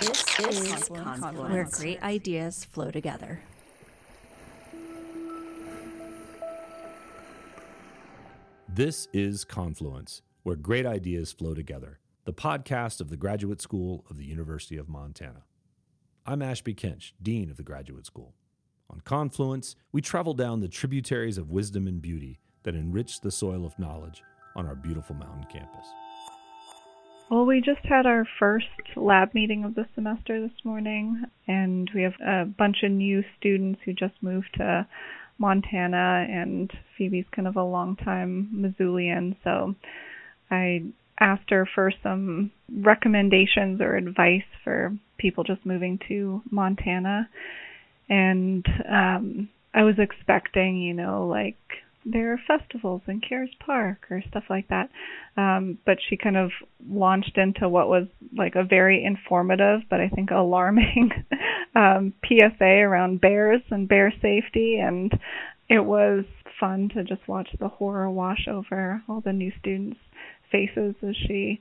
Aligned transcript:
This, 0.00 0.22
this 0.22 0.60
is 0.60 0.88
Confluence, 0.88 1.20
Confluence, 1.20 1.50
where 1.50 1.64
great 1.64 2.02
ideas 2.04 2.64
flow 2.64 2.92
together. 2.92 3.40
This 8.68 9.08
is 9.12 9.44
Confluence, 9.44 10.22
where 10.44 10.54
great 10.54 10.86
ideas 10.86 11.32
flow 11.32 11.52
together, 11.52 11.98
the 12.26 12.32
podcast 12.32 13.00
of 13.00 13.10
the 13.10 13.16
Graduate 13.16 13.60
School 13.60 14.04
of 14.08 14.18
the 14.18 14.24
University 14.24 14.76
of 14.76 14.88
Montana. 14.88 15.42
I'm 16.24 16.42
Ashby 16.42 16.74
Kinch, 16.74 17.12
Dean 17.20 17.50
of 17.50 17.56
the 17.56 17.64
Graduate 17.64 18.06
School. 18.06 18.34
On 18.90 19.00
Confluence, 19.00 19.74
we 19.90 20.00
travel 20.00 20.32
down 20.32 20.60
the 20.60 20.68
tributaries 20.68 21.38
of 21.38 21.50
wisdom 21.50 21.88
and 21.88 22.00
beauty 22.00 22.38
that 22.62 22.76
enrich 22.76 23.20
the 23.20 23.32
soil 23.32 23.66
of 23.66 23.76
knowledge 23.80 24.22
on 24.54 24.64
our 24.64 24.76
beautiful 24.76 25.16
mountain 25.16 25.46
campus. 25.50 25.86
Well, 27.30 27.44
we 27.44 27.60
just 27.60 27.84
had 27.84 28.06
our 28.06 28.26
first 28.38 28.66
lab 28.96 29.34
meeting 29.34 29.64
of 29.64 29.74
the 29.74 29.84
semester 29.94 30.40
this 30.40 30.64
morning, 30.64 31.24
and 31.46 31.90
we 31.94 32.02
have 32.02 32.14
a 32.26 32.46
bunch 32.46 32.78
of 32.82 32.90
new 32.90 33.22
students 33.36 33.80
who 33.84 33.92
just 33.92 34.14
moved 34.22 34.48
to 34.54 34.86
Montana, 35.36 36.26
and 36.26 36.72
Phoebe's 36.96 37.26
kind 37.36 37.46
of 37.46 37.56
a 37.56 37.62
long-time 37.62 38.48
Missoulian, 38.54 39.36
so 39.44 39.74
I 40.50 40.84
asked 41.20 41.50
her 41.50 41.68
for 41.74 41.92
some 42.02 42.50
recommendations 42.72 43.82
or 43.82 43.96
advice 43.96 44.48
for 44.64 44.96
people 45.18 45.44
just 45.44 45.66
moving 45.66 45.98
to 46.08 46.40
Montana, 46.50 47.28
and 48.08 48.64
um, 48.90 49.50
I 49.74 49.82
was 49.82 49.96
expecting, 49.98 50.78
you 50.78 50.94
know, 50.94 51.26
like 51.26 51.58
there 52.10 52.32
are 52.32 52.40
festivals 52.46 53.02
in 53.06 53.20
Caras 53.20 53.50
Park 53.64 54.06
or 54.10 54.22
stuff 54.28 54.44
like 54.48 54.68
that. 54.68 54.90
Um, 55.36 55.78
but 55.84 55.98
she 56.08 56.16
kind 56.16 56.36
of 56.36 56.50
launched 56.88 57.36
into 57.36 57.68
what 57.68 57.88
was 57.88 58.06
like 58.36 58.54
a 58.54 58.64
very 58.64 59.04
informative, 59.04 59.80
but 59.90 60.00
I 60.00 60.08
think 60.08 60.30
alarming 60.30 61.10
um, 61.74 62.14
PSA 62.26 62.64
around 62.64 63.20
bears 63.20 63.62
and 63.70 63.88
bear 63.88 64.12
safety. 64.22 64.78
And 64.78 65.12
it 65.68 65.84
was 65.84 66.24
fun 66.58 66.90
to 66.94 67.04
just 67.04 67.26
watch 67.28 67.48
the 67.58 67.68
horror 67.68 68.10
wash 68.10 68.48
over 68.48 69.02
all 69.08 69.20
the 69.20 69.32
new 69.32 69.52
students' 69.58 69.98
faces 70.50 70.94
as 71.06 71.14
she 71.26 71.60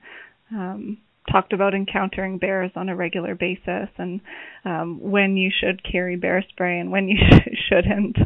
um, 0.52 0.98
talked 1.32 1.54
about 1.54 1.74
encountering 1.74 2.38
bears 2.38 2.72
on 2.76 2.90
a 2.90 2.96
regular 2.96 3.36
basis 3.36 3.90
and 3.98 4.22
um, 4.66 5.00
when 5.02 5.38
you 5.38 5.52
should 5.52 5.84
carry 5.84 6.16
bear 6.16 6.44
spray 6.50 6.80
and 6.80 6.92
when 6.92 7.08
you 7.08 7.18
shouldn't. 7.70 8.18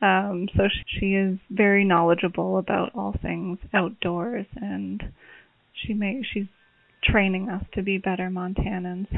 Um, 0.00 0.48
so 0.56 0.64
she 0.86 1.14
is 1.14 1.38
very 1.50 1.84
knowledgeable 1.84 2.58
about 2.58 2.92
all 2.94 3.14
things 3.22 3.58
outdoors, 3.72 4.46
and 4.56 5.02
she 5.72 5.94
may 5.94 6.22
she's 6.32 6.46
training 7.02 7.48
us 7.48 7.64
to 7.74 7.82
be 7.82 7.98
better 7.98 8.28
Montanans. 8.28 9.08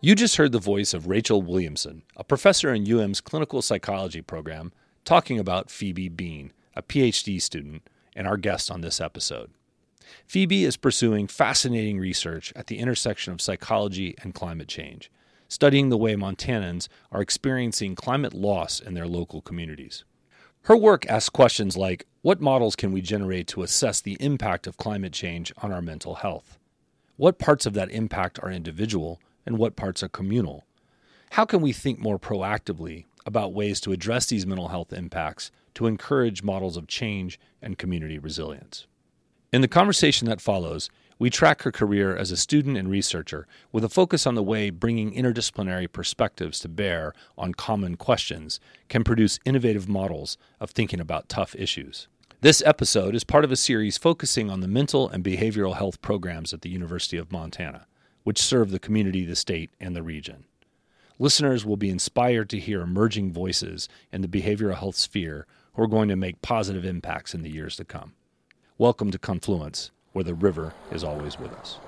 You 0.00 0.16
just 0.16 0.36
heard 0.36 0.50
the 0.50 0.58
voice 0.58 0.94
of 0.94 1.06
Rachel 1.06 1.42
Williamson, 1.42 2.02
a 2.16 2.24
professor 2.24 2.74
in 2.74 2.90
UM's 2.90 3.20
clinical 3.20 3.62
psychology 3.62 4.20
program, 4.20 4.72
talking 5.04 5.38
about 5.38 5.70
Phoebe 5.70 6.08
Bean, 6.08 6.52
a 6.74 6.82
PhD 6.82 7.40
student 7.40 7.82
and 8.14 8.26
our 8.26 8.36
guest 8.36 8.70
on 8.70 8.80
this 8.80 9.00
episode. 9.00 9.50
Phoebe 10.26 10.64
is 10.64 10.76
pursuing 10.76 11.26
fascinating 11.26 11.98
research 11.98 12.52
at 12.56 12.66
the 12.66 12.78
intersection 12.78 13.32
of 13.32 13.40
psychology 13.40 14.14
and 14.22 14.34
climate 14.34 14.68
change, 14.68 15.10
studying 15.48 15.88
the 15.88 15.98
way 15.98 16.14
Montanans 16.14 16.88
are 17.10 17.20
experiencing 17.20 17.94
climate 17.94 18.34
loss 18.34 18.80
in 18.80 18.94
their 18.94 19.06
local 19.06 19.40
communities. 19.40 20.04
Her 20.62 20.76
work 20.76 21.06
asks 21.06 21.28
questions 21.28 21.76
like 21.76 22.06
what 22.22 22.40
models 22.40 22.76
can 22.76 22.92
we 22.92 23.00
generate 23.00 23.48
to 23.48 23.62
assess 23.62 24.00
the 24.00 24.16
impact 24.20 24.66
of 24.66 24.76
climate 24.76 25.12
change 25.12 25.52
on 25.58 25.72
our 25.72 25.82
mental 25.82 26.16
health? 26.16 26.56
What 27.16 27.38
parts 27.38 27.66
of 27.66 27.74
that 27.74 27.90
impact 27.90 28.38
are 28.42 28.50
individual 28.50 29.20
and 29.44 29.58
what 29.58 29.76
parts 29.76 30.02
are 30.02 30.08
communal? 30.08 30.64
How 31.30 31.44
can 31.44 31.60
we 31.60 31.72
think 31.72 31.98
more 31.98 32.18
proactively 32.18 33.06
about 33.26 33.52
ways 33.52 33.80
to 33.80 33.92
address 33.92 34.26
these 34.26 34.46
mental 34.46 34.68
health 34.68 34.92
impacts 34.92 35.50
to 35.74 35.86
encourage 35.86 36.42
models 36.42 36.76
of 36.76 36.86
change 36.86 37.38
and 37.60 37.78
community 37.78 38.18
resilience. 38.18 38.86
In 39.52 39.60
the 39.60 39.68
conversation 39.68 40.28
that 40.28 40.40
follows, 40.40 40.88
we 41.18 41.30
track 41.30 41.62
her 41.62 41.70
career 41.70 42.16
as 42.16 42.30
a 42.30 42.36
student 42.36 42.76
and 42.76 42.90
researcher 42.90 43.46
with 43.70 43.84
a 43.84 43.88
focus 43.88 44.26
on 44.26 44.34
the 44.34 44.42
way 44.42 44.70
bringing 44.70 45.12
interdisciplinary 45.12 45.92
perspectives 45.92 46.58
to 46.60 46.68
bear 46.68 47.12
on 47.38 47.54
common 47.54 47.96
questions 47.96 48.58
can 48.88 49.04
produce 49.04 49.38
innovative 49.44 49.88
models 49.88 50.36
of 50.58 50.70
thinking 50.70 51.00
about 51.00 51.28
tough 51.28 51.54
issues. 51.54 52.08
This 52.40 52.60
episode 52.66 53.14
is 53.14 53.22
part 53.22 53.44
of 53.44 53.52
a 53.52 53.56
series 53.56 53.98
focusing 53.98 54.50
on 54.50 54.62
the 54.62 54.66
mental 54.66 55.08
and 55.08 55.22
behavioral 55.22 55.76
health 55.76 56.02
programs 56.02 56.52
at 56.52 56.62
the 56.62 56.70
University 56.70 57.16
of 57.16 57.30
Montana, 57.30 57.86
which 58.24 58.42
serve 58.42 58.70
the 58.70 58.80
community, 58.80 59.24
the 59.24 59.36
state, 59.36 59.70
and 59.78 59.94
the 59.94 60.02
region. 60.02 60.44
Listeners 61.20 61.64
will 61.64 61.76
be 61.76 61.88
inspired 61.88 62.50
to 62.50 62.58
hear 62.58 62.80
emerging 62.80 63.32
voices 63.32 63.88
in 64.10 64.22
the 64.22 64.28
behavioral 64.28 64.76
health 64.76 64.96
sphere 64.96 65.46
who 65.74 65.82
are 65.82 65.88
going 65.88 66.08
to 66.08 66.16
make 66.16 66.42
positive 66.42 66.84
impacts 66.84 67.34
in 67.34 67.42
the 67.42 67.50
years 67.50 67.76
to 67.76 67.84
come. 67.84 68.12
Welcome 68.76 69.10
to 69.10 69.18
Confluence, 69.18 69.90
where 70.12 70.24
the 70.24 70.34
river 70.34 70.74
is 70.90 71.02
always 71.02 71.38
with 71.38 71.52
us. 71.54 71.78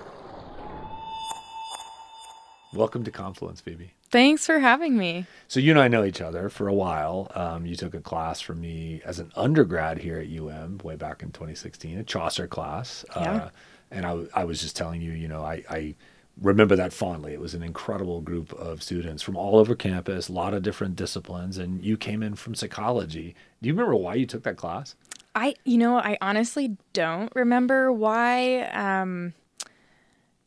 Welcome 2.72 3.04
to 3.04 3.10
Confluence, 3.10 3.60
Phoebe. 3.60 3.92
Thanks 4.10 4.46
for 4.46 4.58
having 4.58 4.96
me. 4.96 5.26
So 5.48 5.60
you 5.60 5.70
and 5.70 5.78
I 5.78 5.88
know 5.88 6.02
each 6.02 6.22
other 6.22 6.48
for 6.48 6.66
a 6.66 6.72
while. 6.72 7.30
Um, 7.34 7.66
you 7.66 7.76
took 7.76 7.94
a 7.94 8.00
class 8.00 8.40
from 8.40 8.60
me 8.60 9.02
as 9.04 9.18
an 9.18 9.30
undergrad 9.36 9.98
here 9.98 10.18
at 10.18 10.28
UM 10.28 10.78
way 10.82 10.96
back 10.96 11.22
in 11.22 11.30
2016, 11.30 11.98
a 11.98 12.04
Chaucer 12.04 12.46
class. 12.46 13.04
Yeah. 13.14 13.34
Uh, 13.34 13.48
and 13.90 14.06
I, 14.06 14.24
I 14.34 14.44
was 14.44 14.60
just 14.62 14.76
telling 14.76 15.02
you, 15.02 15.12
you 15.12 15.28
know, 15.28 15.42
I, 15.42 15.62
I 15.68 15.94
remember 16.40 16.76
that 16.76 16.92
fondly. 16.92 17.32
It 17.32 17.40
was 17.40 17.54
an 17.54 17.62
incredible 17.62 18.20
group 18.20 18.52
of 18.54 18.82
students 18.82 19.22
from 19.22 19.36
all 19.36 19.56
over 19.58 19.74
campus, 19.74 20.28
a 20.28 20.32
lot 20.32 20.54
of 20.54 20.62
different 20.62 20.96
disciplines, 20.96 21.58
and 21.58 21.84
you 21.84 21.96
came 21.96 22.22
in 22.22 22.34
from 22.34 22.54
psychology. 22.54 23.34
Do 23.62 23.68
you 23.68 23.74
remember 23.74 23.96
why 23.96 24.14
you 24.14 24.26
took 24.26 24.42
that 24.42 24.56
class? 24.56 24.94
I, 25.34 25.54
you 25.64 25.78
know, 25.78 25.96
I 25.96 26.16
honestly 26.20 26.76
don't 26.92 27.32
remember 27.34 27.92
why, 27.92 28.62
um, 28.72 29.34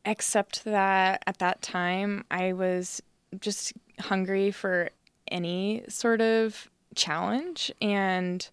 except 0.06 0.64
that 0.66 1.24
at 1.28 1.40
that 1.40 1.62
time 1.62 2.24
I 2.32 2.54
was 2.54 3.02
just 3.40 3.74
hungry 4.00 4.52
for 4.52 4.90
any 5.30 5.84
sort 5.90 6.22
of 6.22 6.70
challenge 6.96 7.72
and 7.82 8.48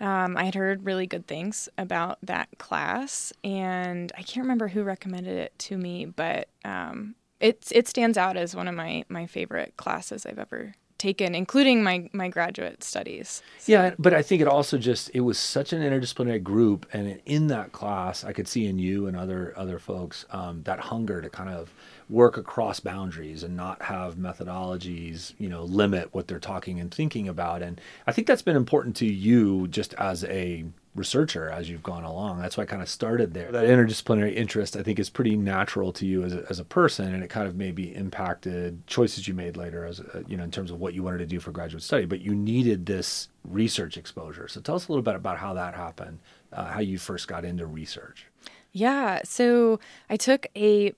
um, 0.00 0.36
I 0.36 0.44
had 0.44 0.54
heard 0.54 0.84
really 0.84 1.06
good 1.06 1.26
things 1.26 1.68
about 1.78 2.18
that 2.22 2.48
class, 2.58 3.32
and 3.44 4.10
I 4.16 4.22
can't 4.22 4.44
remember 4.44 4.68
who 4.68 4.82
recommended 4.82 5.36
it 5.36 5.58
to 5.60 5.76
me, 5.76 6.06
but 6.06 6.48
um, 6.64 7.14
it 7.40 7.68
it 7.72 7.88
stands 7.88 8.16
out 8.16 8.36
as 8.36 8.56
one 8.56 8.68
of 8.68 8.74
my 8.74 9.04
my 9.08 9.26
favorite 9.26 9.76
classes 9.76 10.26
I've 10.26 10.38
ever 10.38 10.74
taken, 11.02 11.34
including 11.34 11.82
my 11.82 12.08
my 12.12 12.28
graduate 12.28 12.84
studies. 12.84 13.42
So. 13.58 13.72
Yeah, 13.72 13.94
but 13.98 14.14
I 14.14 14.22
think 14.22 14.40
it 14.40 14.48
also 14.48 14.78
just 14.78 15.10
it 15.12 15.20
was 15.20 15.38
such 15.38 15.72
an 15.72 15.82
interdisciplinary 15.82 16.42
group, 16.42 16.86
and 16.92 17.20
in 17.26 17.48
that 17.48 17.72
class, 17.72 18.24
I 18.24 18.32
could 18.32 18.46
see 18.46 18.66
in 18.66 18.78
you 18.78 19.06
and 19.08 19.16
other 19.16 19.52
other 19.56 19.78
folks 19.78 20.24
um, 20.30 20.62
that 20.62 20.78
hunger 20.78 21.20
to 21.20 21.28
kind 21.28 21.50
of 21.50 21.74
work 22.08 22.36
across 22.36 22.78
boundaries 22.78 23.42
and 23.42 23.56
not 23.56 23.82
have 23.82 24.14
methodologies, 24.14 25.34
you 25.38 25.48
know, 25.48 25.64
limit 25.64 26.14
what 26.14 26.28
they're 26.28 26.38
talking 26.38 26.78
and 26.78 26.92
thinking 26.92 27.26
about. 27.28 27.62
And 27.62 27.80
I 28.06 28.12
think 28.12 28.26
that's 28.26 28.42
been 28.42 28.56
important 28.56 28.94
to 28.96 29.06
you 29.06 29.66
just 29.68 29.94
as 29.94 30.22
a 30.24 30.64
researcher 30.94 31.48
as 31.48 31.70
you've 31.70 31.82
gone 31.82 32.04
along. 32.04 32.40
That's 32.40 32.56
why 32.56 32.64
I 32.64 32.66
kind 32.66 32.82
of 32.82 32.88
started 32.88 33.32
there. 33.32 33.50
That 33.50 33.64
interdisciplinary 33.64 34.34
interest, 34.36 34.76
I 34.76 34.82
think, 34.82 34.98
is 34.98 35.08
pretty 35.08 35.36
natural 35.36 35.92
to 35.94 36.06
you 36.06 36.22
as 36.22 36.34
a, 36.34 36.44
as 36.50 36.58
a 36.58 36.64
person, 36.64 37.14
and 37.14 37.24
it 37.24 37.30
kind 37.30 37.46
of 37.46 37.56
maybe 37.56 37.94
impacted 37.94 38.86
choices 38.86 39.26
you 39.26 39.32
made 39.32 39.56
later, 39.56 39.86
as 39.86 40.00
a, 40.00 40.22
you 40.28 40.36
know, 40.36 40.44
in 40.44 40.50
terms 40.50 40.70
of 40.70 40.80
what 40.80 40.92
you 40.92 41.02
wanted 41.02 41.18
to 41.18 41.26
do 41.26 41.40
for 41.40 41.50
graduate 41.50 41.82
study. 41.82 42.04
But 42.04 42.20
you 42.20 42.34
needed 42.34 42.84
this 42.86 43.28
research 43.44 43.96
exposure. 43.96 44.48
So 44.48 44.60
tell 44.60 44.74
us 44.74 44.88
a 44.88 44.92
little 44.92 45.02
bit 45.02 45.14
about 45.14 45.38
how 45.38 45.54
that 45.54 45.74
happened, 45.74 46.18
uh, 46.52 46.66
how 46.66 46.80
you 46.80 46.98
first 46.98 47.26
got 47.26 47.44
into 47.44 47.64
research. 47.66 48.26
Yeah, 48.72 49.20
so 49.24 49.80
I 50.10 50.16
took 50.16 50.46
a 50.56 50.92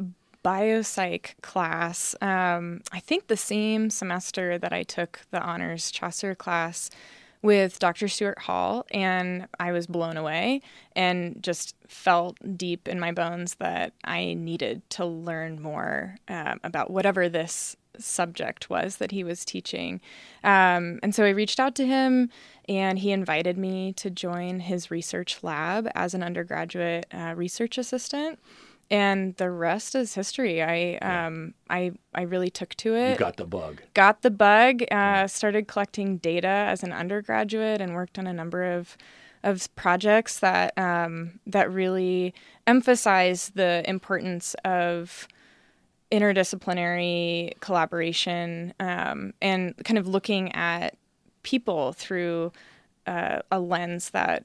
biopsych 0.44 1.40
class, 1.40 2.14
um, 2.20 2.82
I 2.92 3.00
think 3.00 3.28
the 3.28 3.36
same 3.36 3.90
semester 3.90 4.58
that 4.58 4.72
I 4.72 4.82
took 4.82 5.20
the 5.30 5.40
honors 5.40 5.90
Chaucer 5.90 6.34
class 6.34 6.90
with 7.44 7.79
Dr. 7.79 8.08
Stuart 8.08 8.38
Hall, 8.38 8.87
and 8.91 9.46
I 9.61 9.70
was 9.70 9.87
blown 9.87 10.17
away 10.17 10.62
and 10.96 11.43
just 11.43 11.76
felt 11.87 12.38
deep 12.56 12.88
in 12.88 12.99
my 12.99 13.12
bones 13.12 13.56
that 13.56 13.93
I 14.02 14.32
needed 14.32 14.81
to 14.91 15.05
learn 15.05 15.61
more 15.61 16.17
um, 16.26 16.58
about 16.64 16.91
whatever 16.91 17.29
this 17.29 17.76
subject 17.99 18.70
was 18.70 18.96
that 18.96 19.11
he 19.11 19.23
was 19.23 19.44
teaching. 19.44 20.00
Um, 20.43 20.99
and 21.02 21.14
so 21.14 21.23
I 21.26 21.31
reached 21.31 21.61
out 21.61 21.75
to 21.75 21.87
him 21.87 22.31
and 22.67 22.99
he 22.99 23.12
invited 23.12 23.58
me 23.58 23.93
to 23.93 24.08
join 24.08 24.61
his 24.61 24.91
research 24.91 25.43
lab 25.43 25.87
as 25.94 26.14
an 26.14 26.23
undergraduate 26.23 27.06
uh, 27.12 27.35
research 27.37 27.76
assistant. 27.76 28.38
And 28.94 29.35
the 29.37 29.50
rest 29.50 29.96
is 29.96 30.14
history. 30.14 30.62
I 30.62 30.99
yeah. 31.02 31.26
um 31.26 31.55
I 31.69 31.93
I 32.14 32.23
really 32.23 32.50
took 32.50 32.76
to 32.76 32.94
it. 32.94 33.11
You 33.11 33.17
got 33.17 33.37
the 33.37 33.44
bug. 33.44 33.82
Got 33.93 34.23
the 34.23 34.31
bug. 34.31 34.82
Uh, 34.82 34.87
yeah. 34.91 35.26
Started 35.26 35.67
collecting 35.67 36.19
data 36.19 36.46
as 36.46 36.85
an 36.85 36.93
undergraduate 36.93 37.81
and 37.81 37.94
worked 37.94 38.19
on 38.20 38.29
a 38.29 38.32
number 38.32 38.62
of 38.62 38.96
of 39.43 39.75
projects 39.75 40.38
that 40.38 40.79
um, 40.79 41.41
that 41.44 41.70
really 41.73 42.35
emphasize 42.69 43.50
the 43.56 43.82
importance 43.87 44.55
of 44.64 45.26
interdisciplinary 46.12 47.58
collaboration 47.61 48.73
um, 48.79 49.35
and 49.43 49.75
kind 49.85 49.99
of 49.99 50.06
looking 50.06 50.52
at 50.52 50.96
people 51.43 51.93
through 51.93 52.52
uh, 53.08 53.41
a 53.50 53.58
lens 53.58 54.11
that 54.11 54.44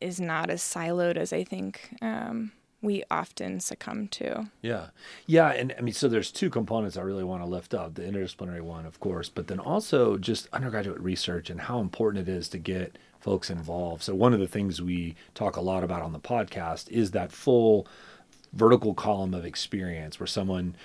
is 0.00 0.18
not 0.18 0.48
as 0.48 0.62
siloed 0.62 1.16
as 1.16 1.32
I 1.32 1.44
think 1.44 1.94
um, 2.00 2.52
we 2.82 3.04
often 3.10 3.60
succumb 3.60 4.08
to. 4.08 4.50
Yeah. 4.60 4.86
Yeah. 5.26 5.50
And 5.50 5.74
I 5.78 5.80
mean, 5.80 5.94
so 5.94 6.08
there's 6.08 6.32
two 6.32 6.50
components 6.50 6.96
I 6.96 7.02
really 7.02 7.24
want 7.24 7.42
to 7.42 7.48
lift 7.48 7.72
up 7.72 7.94
the 7.94 8.02
interdisciplinary 8.02 8.60
one, 8.60 8.84
of 8.84 8.98
course, 8.98 9.28
but 9.28 9.46
then 9.46 9.60
also 9.60 10.18
just 10.18 10.48
undergraduate 10.52 11.00
research 11.00 11.48
and 11.48 11.62
how 11.62 11.78
important 11.78 12.28
it 12.28 12.32
is 12.32 12.48
to 12.48 12.58
get 12.58 12.98
folks 13.20 13.50
involved. 13.50 14.02
So, 14.02 14.14
one 14.14 14.34
of 14.34 14.40
the 14.40 14.48
things 14.48 14.82
we 14.82 15.14
talk 15.34 15.56
a 15.56 15.60
lot 15.60 15.84
about 15.84 16.02
on 16.02 16.12
the 16.12 16.18
podcast 16.18 16.90
is 16.90 17.12
that 17.12 17.30
full 17.30 17.86
vertical 18.52 18.92
column 18.92 19.32
of 19.32 19.46
experience 19.46 20.20
where 20.20 20.26
someone 20.26 20.76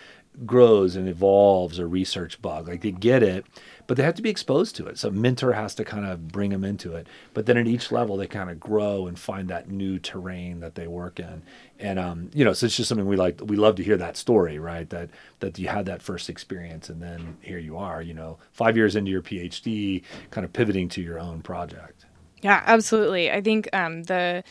grows 0.46 0.96
and 0.96 1.08
evolves 1.08 1.80
a 1.80 1.88
research 1.88 2.42
bug. 2.42 2.68
Like 2.68 2.82
they 2.82 2.92
get 2.92 3.24
it, 3.24 3.46
but 3.88 3.98
they 3.98 4.04
have 4.04 4.16
to 4.16 4.22
be 4.22 4.30
exposed 4.30 4.76
to 4.76 4.88
it. 4.88 4.98
So 4.98 5.10
mentor 5.10 5.54
has 5.54 5.74
to 5.76 5.86
kind 5.86 6.06
of 6.06 6.28
bring 6.28 6.52
them 6.52 6.64
into 6.64 6.96
it. 6.96 7.08
But 7.34 7.46
then 7.46 7.58
at 7.58 7.68
each 7.68 7.92
level, 7.92 8.18
they 8.18 8.28
kind 8.28 8.50
of 8.50 8.60
grow 8.60 9.08
and 9.08 9.18
find 9.18 9.48
that 9.50 9.70
new 9.70 9.98
terrain 9.98 10.60
that 10.60 10.76
they 10.76 10.88
work 10.88 11.20
in. 11.20 11.42
And 11.80 11.98
um, 11.98 12.30
you 12.34 12.46
know, 12.46 12.54
so 12.54 12.66
it's 12.66 12.76
just 12.76 12.90
something 12.90 13.08
we 13.08 13.16
like. 13.16 13.40
We 13.44 13.56
love 13.56 13.76
to 13.76 13.84
hear 13.84 13.98
that 13.98 14.18
story, 14.18 14.60
right? 14.60 14.90
That 14.90 15.10
that 15.40 15.58
you 15.58 15.68
had 15.68 15.86
that 15.86 16.02
first 16.02 16.30
experience, 16.30 16.90
and 16.90 17.02
then 17.02 17.38
here 17.42 17.60
you 17.60 17.78
are. 17.78 18.02
You 18.02 18.14
know, 18.14 18.38
five 18.52 18.76
years 18.76 18.96
into 18.96 19.12
your 19.12 19.22
PhD, 19.22 20.04
kind 20.32 20.46
of 20.46 20.54
pivoting 20.54 20.90
to 20.90 21.02
your 21.02 21.20
own 21.20 21.42
project. 21.42 22.06
Yeah, 22.42 22.62
absolutely. 22.66 23.32
I 23.32 23.42
think 23.42 23.68
um, 23.74 24.04
the 24.04 24.44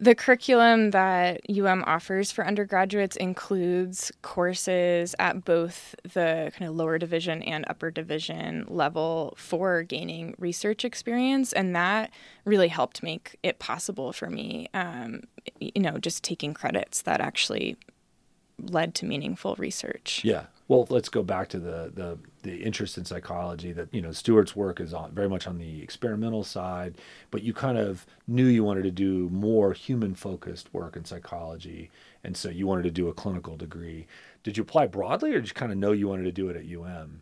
the 0.00 0.14
curriculum 0.14 0.92
that 0.92 1.42
UM 1.50 1.84
offers 1.86 2.32
for 2.32 2.46
undergraduates 2.46 3.16
includes 3.16 4.10
courses 4.22 5.14
at 5.18 5.44
both 5.44 5.94
the 6.14 6.50
kind 6.56 6.70
of 6.70 6.74
lower 6.74 6.96
division 6.96 7.42
and 7.42 7.66
upper 7.68 7.90
division 7.90 8.64
level 8.68 9.34
for 9.36 9.82
gaining 9.82 10.34
research 10.38 10.86
experience. 10.86 11.52
And 11.52 11.76
that 11.76 12.10
really 12.46 12.68
helped 12.68 13.02
make 13.02 13.38
it 13.42 13.58
possible 13.58 14.14
for 14.14 14.30
me, 14.30 14.68
um, 14.72 15.20
you 15.60 15.82
know, 15.82 15.98
just 15.98 16.24
taking 16.24 16.54
credits 16.54 17.02
that 17.02 17.20
actually 17.20 17.76
led 18.58 18.94
to 18.94 19.04
meaningful 19.04 19.54
research. 19.56 20.22
Yeah. 20.24 20.44
Well, 20.66 20.86
let's 20.88 21.10
go 21.10 21.22
back 21.22 21.48
to 21.50 21.58
the 21.58 21.92
the 21.94 22.18
the 22.42 22.56
interest 22.56 22.98
in 22.98 23.04
psychology 23.04 23.72
that 23.72 23.92
you 23.92 24.00
know 24.00 24.12
Stuart's 24.12 24.56
work 24.56 24.80
is 24.80 24.94
on 24.94 25.12
very 25.12 25.28
much 25.28 25.46
on 25.46 25.58
the 25.58 25.82
experimental 25.82 26.44
side, 26.44 26.96
but 27.30 27.42
you 27.42 27.52
kind 27.52 27.78
of 27.78 28.06
knew 28.26 28.46
you 28.46 28.64
wanted 28.64 28.84
to 28.84 28.90
do 28.90 29.28
more 29.30 29.72
human 29.72 30.14
focused 30.14 30.72
work 30.72 30.96
in 30.96 31.04
psychology, 31.04 31.90
and 32.24 32.36
so 32.36 32.48
you 32.48 32.66
wanted 32.66 32.84
to 32.84 32.90
do 32.90 33.08
a 33.08 33.14
clinical 33.14 33.56
degree. 33.56 34.06
Did 34.42 34.56
you 34.56 34.62
apply 34.62 34.86
broadly, 34.86 35.32
or 35.32 35.40
did 35.40 35.48
you 35.48 35.54
kind 35.54 35.72
of 35.72 35.78
know 35.78 35.92
you 35.92 36.08
wanted 36.08 36.24
to 36.24 36.32
do 36.32 36.48
it 36.48 36.56
at 36.56 36.64
UM? 36.64 37.20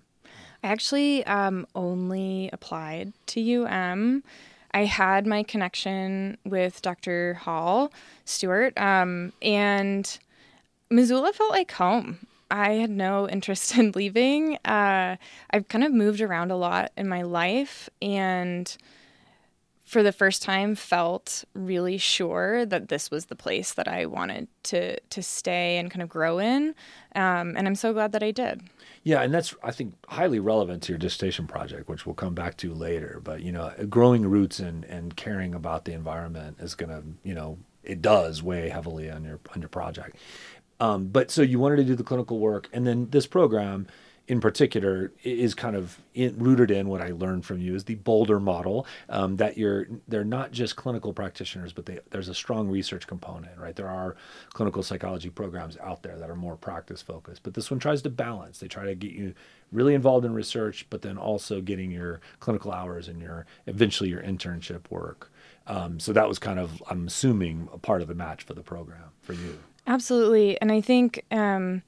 I 0.63 0.69
actually 0.69 1.25
um, 1.27 1.67
only 1.75 2.51
applied 2.53 3.13
to 3.27 3.65
UM. 3.65 4.25
I 4.73 4.85
had 4.85 5.27
my 5.27 5.43
connection 5.43 6.37
with 6.45 6.83
Dr. 6.83 7.35
Hall 7.35 7.93
Stuart, 8.25 8.77
um, 8.79 9.33
and 9.41 10.19
Missoula 10.91 11.33
felt 11.33 11.51
like 11.51 11.73
home. 11.73 12.27
I 12.51 12.73
had 12.73 12.91
no 12.91 13.29
interest 13.31 13.77
in 13.77 13.93
leaving. 13.93 14.57
Uh, 14.65 15.17
I've 15.51 15.69
kind 15.69 15.85
of 15.85 15.93
moved 15.93 16.21
around 16.21 16.51
a 16.51 16.57
lot 16.57 16.93
in 16.97 17.09
my 17.09 17.23
life 17.23 17.89
and 18.01 18.77
for 19.89 20.03
the 20.03 20.13
first 20.13 20.43
time 20.43 20.75
felt 20.75 21.45
really 21.55 21.97
sure 21.97 22.67
that 22.67 22.89
this 22.89 23.11
was 23.11 23.27
the 23.27 23.35
place 23.35 23.73
that 23.73 23.89
I 23.89 24.05
wanted 24.05 24.47
to 24.65 25.01
to 25.01 25.23
stay 25.23 25.79
and 25.79 25.91
kind 25.91 26.03
of 26.03 26.11
grow 26.11 26.39
in. 26.39 26.75
Um, 27.15 27.55
and 27.57 27.67
I'm 27.67 27.75
so 27.75 27.95
glad 27.95 28.13
that 28.13 28.23
I 28.23 28.31
did. 28.31 28.61
Yeah, 29.03 29.23
and 29.23 29.33
that's 29.33 29.55
I 29.63 29.71
think 29.71 29.95
highly 30.07 30.41
relevant 30.41 30.83
to 30.85 30.93
your 30.93 30.99
dissertation 30.99 31.47
project, 31.47 31.89
which 31.89 32.05
we'll 32.05 32.15
come 32.15 32.35
back 32.35 32.59
to 32.59 32.75
later. 32.75 33.23
But 33.25 33.41
you 33.41 33.51
know, 33.51 33.73
growing 33.89 34.29
roots 34.29 34.61
and 34.61 34.85
and 34.85 35.17
caring 35.17 35.55
about 35.55 35.87
the 35.87 35.95
environment 35.95 36.59
is 36.61 36.75
to 36.75 37.03
you 37.23 37.35
know 37.35 37.57
it 37.83 38.03
does 38.03 38.43
weigh 38.43 38.69
heavily 38.69 39.11
on 39.11 39.25
your 39.25 39.41
on 39.55 39.63
your 39.63 39.71
project. 39.71 40.17
Um, 40.81 41.09
but 41.09 41.31
so 41.31 41.43
you 41.43 41.59
wanted 41.59 41.77
to 41.77 41.85
do 41.85 41.95
the 41.95 42.05
clinical 42.05 42.39
work, 42.39 42.69
and 42.73 42.87
then 42.87 43.09
this 43.11 43.27
program 43.27 43.87
in 44.29 44.41
particular 44.41 45.11
is 45.25 45.55
kind 45.55 45.75
of 45.75 45.99
in, 46.15 46.39
rooted 46.39 46.71
in 46.71 46.87
what 46.89 47.01
I 47.01 47.09
learned 47.09 47.47
from 47.47 47.61
you 47.63 47.75
is 47.75 47.85
the 47.85 47.95
Boulder 47.95 48.39
model 48.39 48.87
um, 49.09 49.39
that 49.39 49.57
you're 49.57 49.87
they're 50.07 50.23
not 50.23 50.53
just 50.53 50.77
clinical 50.77 51.15
practitioners, 51.15 51.73
but 51.73 51.87
they, 51.87 51.99
there's 52.11 52.29
a 52.29 52.35
strong 52.35 52.69
research 52.69 53.07
component, 53.07 53.59
right? 53.59 53.75
There 53.75 53.89
are 53.89 54.17
clinical 54.53 54.83
psychology 54.83 55.31
programs 55.31 55.79
out 55.79 56.03
there 56.03 56.19
that 56.19 56.29
are 56.29 56.37
more 56.37 56.57
practice 56.57 57.01
focused, 57.01 57.43
but 57.43 57.55
this 57.55 57.71
one 57.71 57.81
tries 57.81 58.03
to 58.03 58.11
balance. 58.11 58.59
They 58.59 58.69
try 58.69 58.85
to 58.85 58.95
get 58.95 59.13
you 59.13 59.35
really 59.73 59.95
involved 59.95 60.27
in 60.27 60.35
research, 60.35 60.87
but 60.91 61.01
then 61.01 61.17
also 61.17 61.63
getting 61.63 61.91
your 61.91 62.21
clinical 62.39 62.71
hours 62.71 63.09
and 63.09 63.21
your 63.23 63.47
eventually 63.67 64.11
your 64.11 64.23
internship 64.23 64.91
work. 64.91 65.33
Um, 65.67 65.99
so 65.99 66.13
that 66.13 66.29
was 66.29 66.39
kind 66.39 66.59
of 66.59 66.83
I'm 66.91 67.07
assuming 67.07 67.69
a 67.73 67.79
part 67.79 68.03
of 68.03 68.09
the 68.09 68.15
match 68.15 68.43
for 68.43 68.53
the 68.53 68.63
program 68.63 69.11
for 69.23 69.33
you. 69.33 69.59
Absolutely, 69.89 70.61
and 70.61 70.71
I 70.71 70.83
think 70.83 71.25
um, 71.31 71.83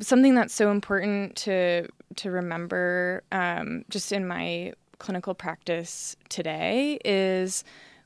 something 0.00 0.34
that's 0.34 0.54
so 0.54 0.70
important 0.70 1.36
to 1.36 1.88
to 2.16 2.30
remember, 2.30 3.22
um, 3.32 3.84
just 3.90 4.12
in 4.12 4.26
my 4.26 4.72
clinical 4.98 5.34
practice 5.34 6.16
today, 6.28 6.98
is 7.04 7.64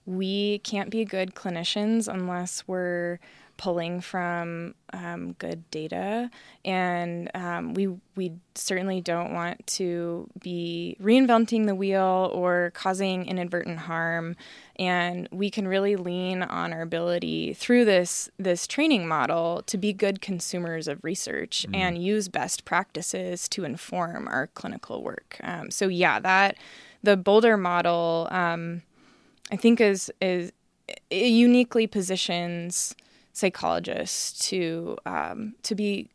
we 0.09 0.59
can't 0.61 0.89
be 0.89 1.05
good 1.05 1.35
clinicians 1.35 2.09
unless 2.13 2.67
we're 2.67 3.21
pulling 3.59 4.01
from 4.01 4.75
um, 4.93 5.33
good 5.33 5.69
data, 5.71 6.31
and 6.65 7.31
um, 7.35 7.75
we 7.75 7.89
we 8.17 8.33
certainly 8.55 9.03
don't 9.03 9.35
want 9.35 9.67
to 9.67 10.31
be 10.41 10.97
reinventing 11.03 11.67
the 11.67 11.75
wheel 11.75 12.31
or 12.33 12.71
causing 12.75 13.27
inadvertent 13.27 13.81
harm. 13.81 14.35
And 14.77 15.29
we 15.31 15.51
can 15.51 15.69
really 15.69 15.97
lean 15.97 16.43
on 16.43 16.73
our 16.73 16.81
ability 16.81 17.53
through 17.53 17.85
this 17.85 18.31
this 18.39 18.67
training 18.67 19.07
model 19.07 19.63
to 19.67 19.77
be 19.77 19.93
good 19.93 20.23
consumers 20.23 20.89
of 20.89 21.05
research 21.05 21.67
mm. 21.69 21.77
and 21.77 22.03
use 22.03 22.29
best 22.29 22.65
practices 22.65 23.47
to 23.51 23.65
inform 23.65 24.27
our 24.29 24.47
clinical 24.47 25.03
work. 25.03 25.39
Um, 25.43 25.71
so 25.71 25.89
yeah, 25.89 26.19
that 26.21 26.57
the 27.03 27.17
Boulder 27.17 27.57
model, 27.57 28.29
um, 28.31 28.83
I 29.51 29.57
think, 29.57 29.81
is 29.81 30.11
is 30.21 30.53
uniquely 31.11 31.87
positions 31.87 32.95
psychologists 33.33 34.49
to 34.49 34.99
um, 35.07 35.55
to 35.63 35.75
be 35.75 36.09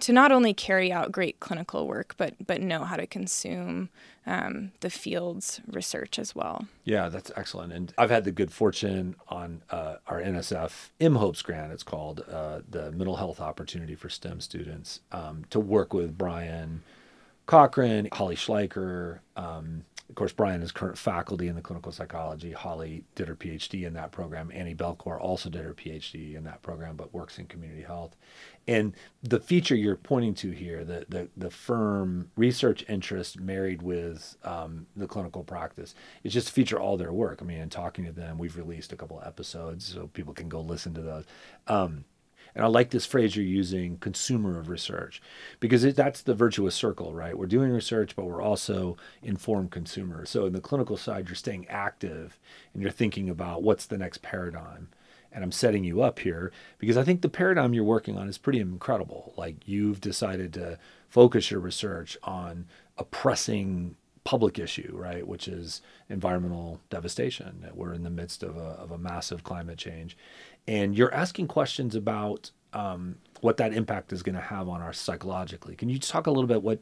to 0.00 0.12
not 0.12 0.32
only 0.32 0.54
carry 0.54 0.92
out 0.92 1.12
great 1.12 1.40
clinical 1.40 1.86
work, 1.86 2.14
but 2.16 2.34
but 2.46 2.60
know 2.60 2.84
how 2.84 2.96
to 2.96 3.06
consume 3.06 3.90
um, 4.26 4.72
the 4.80 4.90
field's 4.90 5.60
research 5.66 6.18
as 6.18 6.34
well. 6.34 6.66
Yeah, 6.84 7.08
that's 7.08 7.32
excellent. 7.36 7.72
And 7.72 7.92
I've 7.98 8.10
had 8.10 8.24
the 8.24 8.32
good 8.32 8.52
fortune 8.52 9.16
on 9.28 9.62
uh, 9.70 9.96
our 10.06 10.20
NSF 10.20 10.90
MHOPES 11.00 11.42
grant, 11.42 11.72
it's 11.72 11.82
called 11.82 12.24
uh, 12.30 12.60
the 12.68 12.92
Mental 12.92 13.16
Health 13.16 13.40
Opportunity 13.40 13.94
for 13.94 14.08
STEM 14.08 14.40
Students, 14.40 15.00
um, 15.12 15.44
to 15.50 15.58
work 15.58 15.92
with 15.92 16.16
Bryan 16.16 16.82
Cochran, 17.46 18.08
Holly 18.12 18.36
Schleicher, 18.36 19.18
um, 19.36 19.84
of 20.10 20.16
course, 20.16 20.32
Bryan 20.32 20.60
is 20.60 20.72
current 20.72 20.98
faculty 20.98 21.46
in 21.46 21.54
the 21.54 21.62
clinical 21.62 21.92
psychology. 21.92 22.50
Holly 22.50 23.04
did 23.14 23.28
her 23.28 23.36
PhD 23.36 23.86
in 23.86 23.92
that 23.94 24.10
program. 24.10 24.50
Annie 24.52 24.74
Belcourt 24.74 25.20
also 25.20 25.48
did 25.48 25.64
her 25.64 25.72
PhD 25.72 26.34
in 26.34 26.42
that 26.44 26.62
program, 26.62 26.96
but 26.96 27.14
works 27.14 27.38
in 27.38 27.46
community 27.46 27.82
health. 27.82 28.16
And 28.66 28.94
the 29.22 29.38
feature 29.38 29.76
you're 29.76 29.94
pointing 29.94 30.34
to 30.34 30.50
here, 30.50 30.84
the 30.84 31.06
the, 31.08 31.28
the 31.36 31.50
firm 31.50 32.32
research 32.36 32.84
interest 32.88 33.38
married 33.38 33.82
with 33.82 34.36
um, 34.42 34.86
the 34.96 35.06
clinical 35.06 35.44
practice, 35.44 35.94
is 36.24 36.32
just 36.32 36.50
feature 36.50 36.80
all 36.80 36.96
their 36.96 37.12
work. 37.12 37.38
I 37.40 37.44
mean, 37.44 37.58
in 37.58 37.70
talking 37.70 38.04
to 38.06 38.12
them, 38.12 38.36
we've 38.36 38.56
released 38.56 38.92
a 38.92 38.96
couple 38.96 39.22
episodes 39.24 39.86
so 39.86 40.08
people 40.08 40.34
can 40.34 40.48
go 40.48 40.60
listen 40.60 40.92
to 40.94 41.02
those. 41.02 41.24
Um, 41.68 42.04
and 42.54 42.64
I 42.64 42.68
like 42.68 42.90
this 42.90 43.06
phrase 43.06 43.36
you're 43.36 43.44
using, 43.44 43.98
consumer 43.98 44.58
of 44.58 44.68
research, 44.68 45.22
because 45.60 45.84
it, 45.84 45.96
that's 45.96 46.22
the 46.22 46.34
virtuous 46.34 46.74
circle, 46.74 47.14
right? 47.14 47.36
We're 47.36 47.46
doing 47.46 47.70
research, 47.70 48.16
but 48.16 48.24
we're 48.24 48.42
also 48.42 48.96
informed 49.22 49.70
consumers. 49.70 50.30
So 50.30 50.46
in 50.46 50.52
the 50.52 50.60
clinical 50.60 50.96
side, 50.96 51.28
you're 51.28 51.36
staying 51.36 51.66
active 51.68 52.38
and 52.72 52.82
you're 52.82 52.90
thinking 52.90 53.28
about 53.28 53.62
what's 53.62 53.86
the 53.86 53.98
next 53.98 54.22
paradigm. 54.22 54.88
And 55.32 55.44
I'm 55.44 55.52
setting 55.52 55.84
you 55.84 56.02
up 56.02 56.18
here 56.18 56.50
because 56.78 56.96
I 56.96 57.04
think 57.04 57.22
the 57.22 57.28
paradigm 57.28 57.72
you're 57.72 57.84
working 57.84 58.18
on 58.18 58.28
is 58.28 58.38
pretty 58.38 58.58
incredible. 58.58 59.32
Like 59.36 59.56
you've 59.64 60.00
decided 60.00 60.52
to 60.54 60.78
focus 61.08 61.52
your 61.52 61.60
research 61.60 62.18
on 62.24 62.66
a 62.98 63.04
pressing 63.04 63.94
public 64.24 64.58
issue, 64.58 64.92
right, 64.94 65.26
which 65.26 65.48
is 65.48 65.82
environmental 66.08 66.80
devastation. 66.90 67.66
We're 67.74 67.94
in 67.94 68.02
the 68.02 68.10
midst 68.10 68.42
of 68.42 68.56
a, 68.56 68.60
of 68.60 68.90
a 68.90 68.98
massive 68.98 69.44
climate 69.44 69.78
change, 69.78 70.16
and 70.70 70.96
you're 70.96 71.12
asking 71.12 71.48
questions 71.48 71.96
about 71.96 72.52
um, 72.72 73.16
what 73.40 73.56
that 73.56 73.72
impact 73.72 74.12
is 74.12 74.22
going 74.22 74.36
to 74.36 74.40
have 74.40 74.68
on 74.68 74.80
us 74.80 74.98
psychologically. 74.98 75.74
Can 75.74 75.88
you 75.88 75.98
talk 75.98 76.28
a 76.28 76.30
little 76.30 76.46
bit 76.46 76.62
what 76.62 76.78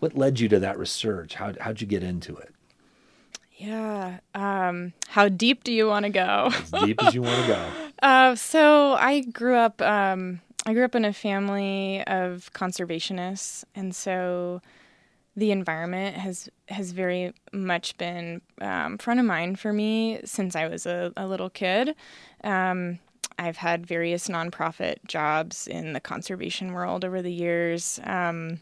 what 0.00 0.16
led 0.16 0.40
you 0.40 0.48
to 0.48 0.58
that 0.58 0.76
research? 0.76 1.34
How 1.34 1.52
how'd 1.60 1.80
you 1.80 1.86
get 1.86 2.02
into 2.02 2.36
it? 2.36 2.52
Yeah. 3.56 4.18
Um, 4.34 4.92
how 5.06 5.28
deep 5.28 5.62
do 5.62 5.72
you 5.72 5.86
want 5.86 6.04
to 6.04 6.10
go? 6.10 6.50
as 6.52 6.70
deep 6.84 7.02
as 7.02 7.14
you 7.14 7.22
want 7.22 7.40
to 7.42 7.46
go. 7.46 7.70
Uh, 8.00 8.36
so 8.36 8.92
I 8.92 9.22
grew 9.22 9.56
up. 9.56 9.82
Um, 9.82 10.40
I 10.64 10.72
grew 10.72 10.84
up 10.84 10.94
in 10.94 11.04
a 11.04 11.12
family 11.12 12.04
of 12.06 12.48
conservationists, 12.52 13.64
and 13.74 13.92
so 13.92 14.62
the 15.34 15.50
environment 15.50 16.16
has 16.16 16.48
has 16.68 16.92
very 16.92 17.34
much 17.52 17.98
been 17.98 18.40
um, 18.60 18.98
front 18.98 19.18
of 19.18 19.26
mind 19.26 19.58
for 19.58 19.72
me 19.72 20.20
since 20.24 20.54
I 20.54 20.68
was 20.68 20.86
a, 20.86 21.12
a 21.16 21.26
little 21.26 21.50
kid. 21.50 21.96
Um, 22.44 23.00
I've 23.38 23.58
had 23.58 23.86
various 23.86 24.28
nonprofit 24.28 24.96
jobs 25.06 25.66
in 25.66 25.92
the 25.92 26.00
conservation 26.00 26.72
world 26.72 27.04
over 27.04 27.22
the 27.22 27.32
years. 27.32 28.00
Um, 28.04 28.60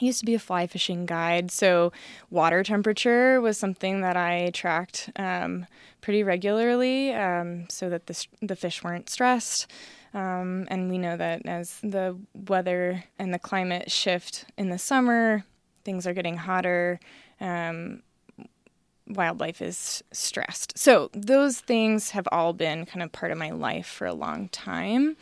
I 0.00 0.04
used 0.04 0.20
to 0.20 0.26
be 0.26 0.34
a 0.34 0.38
fly 0.38 0.66
fishing 0.66 1.06
guide, 1.06 1.50
so 1.50 1.90
water 2.30 2.62
temperature 2.62 3.40
was 3.40 3.56
something 3.56 4.02
that 4.02 4.16
I 4.16 4.50
tracked 4.50 5.10
um, 5.16 5.66
pretty 6.02 6.22
regularly, 6.22 7.14
um, 7.14 7.66
so 7.70 7.88
that 7.88 8.06
the 8.06 8.26
the 8.42 8.56
fish 8.56 8.84
weren't 8.84 9.08
stressed. 9.08 9.66
Um, 10.12 10.66
and 10.68 10.90
we 10.90 10.98
know 10.98 11.16
that 11.16 11.46
as 11.46 11.80
the 11.82 12.16
weather 12.34 13.04
and 13.18 13.32
the 13.32 13.38
climate 13.38 13.90
shift 13.90 14.44
in 14.56 14.68
the 14.68 14.78
summer, 14.78 15.44
things 15.84 16.06
are 16.06 16.14
getting 16.14 16.36
hotter. 16.36 17.00
Um, 17.40 18.02
wildlife 19.06 19.62
is 19.62 20.02
stressed. 20.12 20.76
So 20.78 21.10
those 21.12 21.60
things 21.60 22.10
have 22.10 22.28
all 22.32 22.52
been 22.52 22.86
kind 22.86 23.02
of 23.02 23.12
part 23.12 23.32
of 23.32 23.38
my 23.38 23.50
life 23.50 23.86
for 23.86 24.06
a 24.06 24.14
long 24.14 24.48
time. 24.48 25.16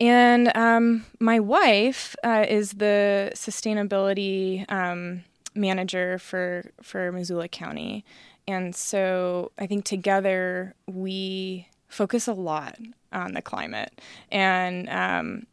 And 0.00 0.54
um, 0.56 1.06
my 1.20 1.38
wife 1.38 2.16
uh, 2.24 2.44
is 2.48 2.72
the 2.72 3.30
sustainability 3.34 4.70
um, 4.70 5.22
manager 5.54 6.18
for 6.18 6.72
for 6.82 7.12
Missoula 7.12 7.46
County, 7.46 8.04
and 8.48 8.74
so 8.74 9.52
I 9.58 9.68
think 9.68 9.84
together 9.84 10.74
we 10.88 11.68
focus 11.88 12.26
a 12.26 12.32
lot 12.32 12.78
on 13.12 13.34
the 13.34 13.42
climate 13.42 14.00
and 14.30 14.88
um, 14.88 15.46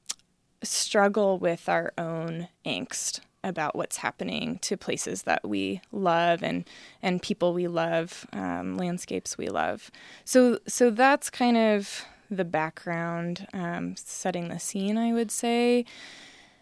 struggle 0.63 1.38
with 1.38 1.69
our 1.69 1.93
own 1.98 2.48
angst 2.65 3.19
about 3.43 3.75
what's 3.75 3.98
happening 3.98 4.60
to 4.60 4.77
places 4.77 5.24
that 5.24 5.48
we 5.48 5.81
love 5.91 6.43
and 6.43 6.67
and 7.01 7.22
people 7.22 7.53
we 7.53 7.67
love, 7.67 8.25
um, 8.34 8.77
landscapes 8.77 9.38
we 9.38 9.48
love. 9.48 9.91
So 10.25 10.60
so 10.67 10.89
that's 10.89 11.29
kind 11.29 11.58
of 11.58 12.05
the 12.29 12.46
background, 12.46 13.48
um, 13.53 13.96
setting 13.98 14.50
the 14.50 14.60
scene, 14.60 14.98
I 14.98 15.13
would 15.13 15.31
say. 15.31 15.86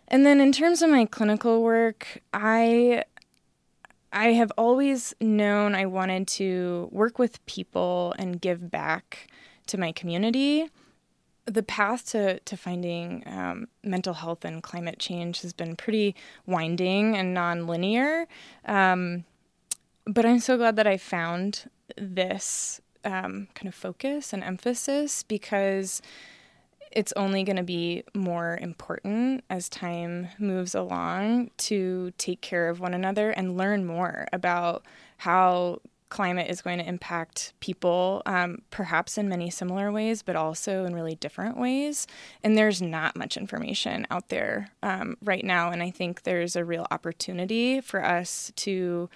And 0.07 0.25
then 0.25 0.39
in 0.39 0.51
terms 0.51 0.81
of 0.81 0.89
my 0.89 1.05
clinical 1.05 1.61
work, 1.61 2.21
I 2.33 3.03
I 4.13 4.33
have 4.33 4.51
always 4.57 5.13
known 5.19 5.75
I 5.75 5.85
wanted 5.85 6.27
to 6.29 6.89
work 6.91 7.19
with 7.19 7.45
people 7.45 8.15
and 8.17 8.39
give 8.39 8.71
back 8.71 9.27
to 9.67 9.77
my 9.77 9.91
community 9.91 10.69
the 11.47 11.63
path 11.63 12.05
to, 12.11 12.39
to 12.39 12.57
finding 12.57 13.23
um, 13.25 13.67
mental 13.83 14.13
health 14.13 14.43
and 14.43 14.61
climate 14.61 14.99
change 14.99 15.41
has 15.41 15.53
been 15.53 15.75
pretty 15.75 16.15
winding 16.45 17.15
and 17.15 17.33
non-linear. 17.33 18.27
Um, 18.65 19.23
but 20.05 20.25
I'm 20.25 20.39
so 20.39 20.57
glad 20.57 20.75
that 20.75 20.87
I 20.87 20.97
found 20.97 21.69
this 21.97 22.81
um, 23.05 23.47
kind 23.55 23.67
of 23.67 23.75
focus 23.75 24.33
and 24.33 24.43
emphasis 24.43 25.23
because 25.23 26.01
it's 26.91 27.13
only 27.15 27.43
going 27.43 27.57
to 27.57 27.63
be 27.63 28.03
more 28.13 28.57
important 28.61 29.43
as 29.49 29.69
time 29.69 30.29
moves 30.37 30.75
along 30.75 31.51
to 31.57 32.11
take 32.17 32.41
care 32.41 32.69
of 32.69 32.79
one 32.79 32.93
another 32.93 33.31
and 33.31 33.57
learn 33.57 33.85
more 33.85 34.27
about 34.33 34.85
how 35.17 35.79
climate 36.09 36.49
is 36.49 36.61
going 36.61 36.79
to 36.79 36.87
impact 36.87 37.53
people, 37.59 38.21
um, 38.25 38.59
perhaps 38.71 39.17
in 39.17 39.29
many 39.29 39.49
similar 39.49 39.91
ways, 39.91 40.21
but 40.21 40.35
also 40.35 40.85
in 40.85 40.93
really 40.93 41.15
different 41.15 41.57
ways. 41.57 42.07
And 42.43 42.57
there's 42.57 42.81
not 42.81 43.15
much 43.15 43.37
information 43.37 44.07
out 44.09 44.29
there 44.29 44.69
um, 44.83 45.17
right 45.23 45.43
now. 45.43 45.71
And 45.71 45.83
I 45.83 45.91
think 45.91 46.23
there's 46.23 46.55
a 46.55 46.65
real 46.65 46.87
opportunity 46.91 47.81
for 47.81 48.03
us 48.03 48.51
to. 48.57 49.09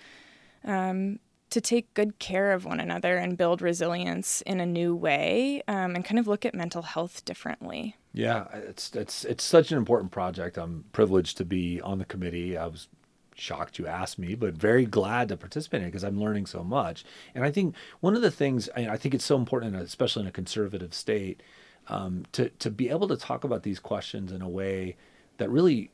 Um, 0.63 1.19
to 1.49 1.59
take 1.59 1.93
good 1.93 2.17
care 2.17 2.53
of 2.53 2.63
one 2.63 2.79
another 2.79 3.17
and 3.17 3.37
build 3.37 3.61
resilience 3.61 4.41
in 4.43 4.61
a 4.61 4.65
new 4.65 4.95
way, 4.95 5.61
um, 5.67 5.95
and 5.95 6.05
kind 6.05 6.17
of 6.17 6.25
look 6.25 6.45
at 6.45 6.55
mental 6.55 6.81
health 6.81 7.25
differently. 7.25 7.97
Yeah, 8.13 8.45
it's 8.53 8.95
it's 8.95 9.25
it's 9.25 9.43
such 9.43 9.71
an 9.71 9.77
important 9.77 10.11
project. 10.11 10.57
I'm 10.57 10.85
privileged 10.93 11.37
to 11.37 11.45
be 11.45 11.81
on 11.81 11.97
the 11.97 12.05
committee. 12.05 12.57
I 12.57 12.67
was 12.67 12.87
shocked 13.35 13.79
you 13.79 13.87
asked 13.87 14.19
me, 14.19 14.35
but 14.35 14.53
very 14.53 14.85
glad 14.85 15.29
to 15.29 15.37
participate 15.37 15.81
in 15.81 15.87
it 15.87 15.89
because 15.89 16.03
I'm 16.03 16.19
learning 16.19 16.45
so 16.45 16.63
much. 16.63 17.03
And 17.33 17.43
I 17.43 17.51
think 17.51 17.75
one 17.99 18.15
of 18.15 18.21
the 18.21 18.31
things 18.31 18.69
I, 18.75 18.97
think 18.97 19.15
it's 19.15 19.25
so 19.25 19.37
important, 19.37 19.75
especially 19.75 20.23
in 20.23 20.27
a 20.27 20.31
conservative 20.31 20.93
state, 20.93 21.41
um, 21.87 22.25
to 22.33 22.49
to 22.49 22.69
be 22.69 22.89
able 22.89 23.07
to 23.07 23.17
talk 23.17 23.43
about 23.43 23.63
these 23.63 23.79
questions 23.79 24.31
in 24.31 24.41
a 24.41 24.49
way 24.49 24.95
that 25.37 25.49
really 25.49 25.91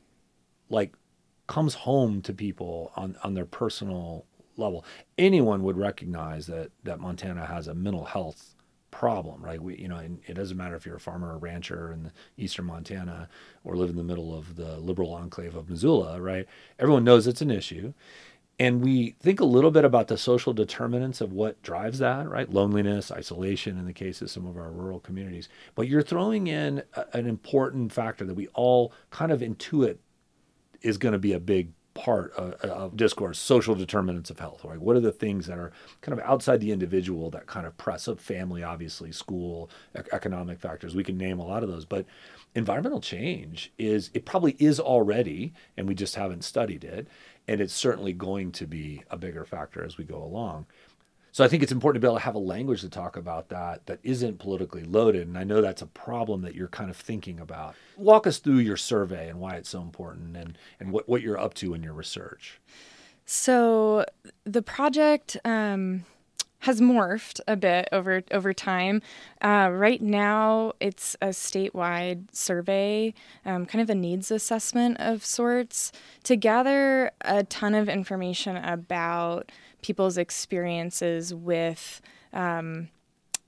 like 0.68 0.94
comes 1.46 1.74
home 1.74 2.20
to 2.22 2.32
people 2.32 2.92
on 2.94 3.16
on 3.22 3.34
their 3.34 3.46
personal 3.46 4.26
level. 4.56 4.84
Anyone 5.16 5.62
would 5.62 5.78
recognize 5.78 6.46
that 6.46 6.70
that 6.84 7.00
Montana 7.00 7.46
has 7.46 7.68
a 7.68 7.74
mental 7.74 8.04
health 8.04 8.54
problem, 8.98 9.40
right? 9.44 9.62
We, 9.62 9.76
you 9.76 9.86
know, 9.86 9.98
it 10.26 10.34
doesn't 10.34 10.56
matter 10.56 10.74
if 10.74 10.84
you're 10.84 10.96
a 10.96 11.00
farmer 11.00 11.32
or 11.32 11.38
rancher 11.38 11.92
in 11.92 12.10
eastern 12.36 12.64
Montana 12.64 13.28
or 13.62 13.76
live 13.76 13.90
in 13.90 13.96
the 13.96 14.02
middle 14.02 14.36
of 14.36 14.56
the 14.56 14.76
liberal 14.78 15.14
enclave 15.14 15.54
of 15.54 15.70
Missoula, 15.70 16.20
right? 16.20 16.48
Everyone 16.80 17.04
knows 17.04 17.28
it's 17.28 17.40
an 17.40 17.52
issue. 17.52 17.94
And 18.58 18.82
we 18.82 19.14
think 19.20 19.38
a 19.38 19.44
little 19.44 19.70
bit 19.70 19.84
about 19.84 20.08
the 20.08 20.18
social 20.18 20.52
determinants 20.52 21.20
of 21.20 21.32
what 21.32 21.62
drives 21.62 22.00
that, 22.00 22.28
right? 22.28 22.52
Loneliness, 22.52 23.12
isolation 23.12 23.78
in 23.78 23.86
the 23.86 23.92
case 23.92 24.20
of 24.20 24.32
some 24.32 24.48
of 24.48 24.56
our 24.56 24.72
rural 24.72 24.98
communities. 24.98 25.48
But 25.76 25.86
you're 25.86 26.02
throwing 26.02 26.48
in 26.48 26.82
a, 26.94 27.04
an 27.12 27.28
important 27.28 27.92
factor 27.92 28.24
that 28.24 28.34
we 28.34 28.48
all 28.48 28.92
kind 29.10 29.30
of 29.30 29.42
intuit 29.42 29.98
is 30.82 30.98
going 30.98 31.12
to 31.12 31.20
be 31.20 31.34
a 31.34 31.40
big 31.40 31.70
part 31.98 32.32
of, 32.34 32.54
of, 32.62 32.96
discourse, 32.96 33.38
social 33.38 33.74
determinants 33.74 34.30
of 34.30 34.38
health, 34.38 34.64
right? 34.64 34.80
What 34.80 34.96
are 34.96 35.00
the 35.00 35.10
things 35.10 35.46
that 35.46 35.58
are 35.58 35.72
kind 36.00 36.18
of 36.18 36.24
outside 36.24 36.60
the 36.60 36.70
individual 36.70 37.28
that 37.30 37.46
kind 37.46 37.66
of 37.66 37.76
press 37.76 38.06
up 38.06 38.20
family, 38.20 38.62
obviously, 38.62 39.10
school, 39.10 39.68
economic 40.12 40.60
factors? 40.60 40.94
We 40.94 41.02
can 41.02 41.18
name 41.18 41.40
a 41.40 41.46
lot 41.46 41.64
of 41.64 41.68
those, 41.68 41.84
but 41.84 42.06
environmental 42.54 43.00
change 43.00 43.72
is, 43.78 44.10
it 44.14 44.24
probably 44.24 44.56
is 44.60 44.78
already, 44.78 45.52
and 45.76 45.88
we 45.88 45.94
just 45.94 46.14
haven't 46.14 46.44
studied 46.44 46.84
it. 46.84 47.08
And 47.48 47.60
it's 47.60 47.74
certainly 47.74 48.12
going 48.12 48.52
to 48.52 48.66
be 48.66 49.02
a 49.10 49.16
bigger 49.16 49.44
factor 49.44 49.84
as 49.84 49.96
we 49.96 50.04
go 50.04 50.22
along. 50.22 50.66
So 51.38 51.44
I 51.44 51.46
think 51.46 51.62
it's 51.62 51.70
important 51.70 52.02
to 52.02 52.04
be 52.04 52.10
able 52.10 52.18
to 52.18 52.24
have 52.24 52.34
a 52.34 52.40
language 52.40 52.80
to 52.80 52.88
talk 52.88 53.16
about 53.16 53.48
that 53.50 53.86
that 53.86 54.00
isn't 54.02 54.40
politically 54.40 54.82
loaded. 54.82 55.28
And 55.28 55.38
I 55.38 55.44
know 55.44 55.62
that's 55.62 55.82
a 55.82 55.86
problem 55.86 56.42
that 56.42 56.56
you're 56.56 56.66
kind 56.66 56.90
of 56.90 56.96
thinking 56.96 57.38
about. 57.38 57.76
Walk 57.96 58.26
us 58.26 58.38
through 58.38 58.58
your 58.58 58.76
survey 58.76 59.28
and 59.28 59.38
why 59.38 59.54
it's 59.54 59.68
so 59.68 59.80
important 59.80 60.36
and, 60.36 60.58
and 60.80 60.90
what, 60.90 61.08
what 61.08 61.22
you're 61.22 61.38
up 61.38 61.54
to 61.54 61.74
in 61.74 61.82
your 61.84 61.92
research. 61.92 62.58
So 63.24 64.04
the 64.42 64.62
project 64.62 65.36
um, 65.44 66.06
has 66.60 66.80
morphed 66.80 67.38
a 67.46 67.54
bit 67.54 67.88
over 67.92 68.22
over 68.32 68.52
time. 68.52 69.00
Uh, 69.40 69.70
right 69.72 70.02
now, 70.02 70.72
it's 70.80 71.16
a 71.22 71.28
statewide 71.28 72.34
survey, 72.34 73.14
um, 73.46 73.64
kind 73.64 73.80
of 73.80 73.88
a 73.88 73.94
needs 73.94 74.32
assessment 74.32 74.96
of 74.98 75.24
sorts, 75.24 75.92
to 76.24 76.34
gather 76.34 77.12
a 77.20 77.44
ton 77.44 77.76
of 77.76 77.88
information 77.88 78.56
about 78.56 79.52
people's 79.82 80.18
experiences 80.18 81.32
with 81.32 82.00
um, 82.32 82.88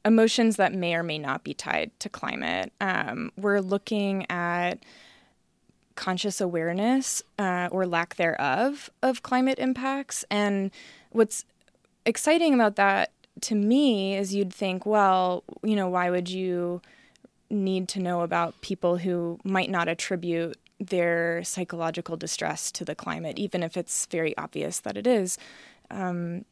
emotions 0.05 0.57
that 0.57 0.73
may 0.73 0.95
or 0.95 1.03
may 1.03 1.19
not 1.19 1.45
be 1.45 1.55
tied 1.55 1.91
to 2.01 2.09
climate. 2.09 2.73
Um, 2.81 3.33
we're 3.37 3.61
looking 3.61 4.27
at 4.31 4.85
conscious 5.95 6.41
awareness 6.41 7.23
uh, 7.39 7.69
or 7.71 7.87
lack 7.87 8.17
thereof 8.17 8.91
of 9.03 9.23
climate 9.23 9.59
impacts. 9.59 10.25
And 10.31 10.71
what's 11.11 11.45
exciting 12.07 12.55
about 12.55 12.77
that 12.77 13.11
to 13.43 13.55
me 13.55 14.17
is 14.17 14.35
you'd 14.35 14.53
think, 14.53 14.87
well, 14.87 15.45
you 15.63 15.77
know, 15.77 15.89
why 15.89 16.11
would 16.11 16.29
you 16.29 16.81
need 17.51 17.89
to 17.89 18.01
know 18.01 18.23
about 18.23 18.61
people 18.61 18.99
who 18.99 19.39
might 19.45 19.71
not 19.71 19.89
attribute 19.89 20.57
their 20.79 21.45
psychological 21.45 22.17
distress 22.17 22.73
to 22.73 22.85
the 22.85 22.95
climate, 22.95 23.39
even 23.39 23.63
if 23.63 23.77
it's 23.77 24.07
very 24.07 24.37
obvious 24.39 24.81
that 24.81 24.97
it 24.97 25.07
is? 25.07 25.37
Um, 25.91 26.45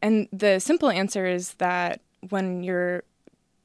and 0.00 0.28
the 0.32 0.58
simple 0.58 0.90
answer 0.90 1.26
is 1.26 1.54
that 1.54 2.00
when 2.28 2.62
you're 2.62 3.04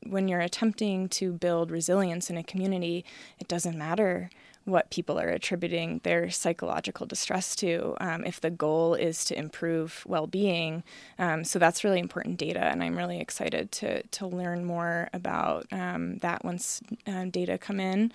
when 0.05 0.27
you're 0.27 0.39
attempting 0.39 1.09
to 1.09 1.33
build 1.33 1.69
resilience 1.69 2.29
in 2.29 2.37
a 2.37 2.43
community, 2.43 3.03
it 3.39 3.47
doesn't 3.47 3.77
matter 3.77 4.29
what 4.67 4.89
people 4.89 5.17
are 5.17 5.29
attributing 5.29 6.01
their 6.03 6.29
psychological 6.29 7.05
distress 7.05 7.55
to 7.55 7.95
um, 8.01 8.25
if 8.25 8.41
the 8.41 8.49
goal 8.49 8.93
is 8.93 9.23
to 9.23 9.37
improve 9.37 10.03
well-being. 10.05 10.83
Um, 11.17 11.45
so 11.45 11.57
that's 11.57 11.85
really 11.85 11.99
important 11.99 12.37
data 12.37 12.59
and 12.59 12.83
i'm 12.83 12.97
really 12.97 13.19
excited 13.19 13.71
to, 13.71 14.03
to 14.03 14.27
learn 14.27 14.65
more 14.65 15.09
about 15.13 15.65
um, 15.71 16.17
that 16.17 16.43
once 16.43 16.81
uh, 17.07 17.25
data 17.25 17.57
come 17.57 17.79
in. 17.79 18.11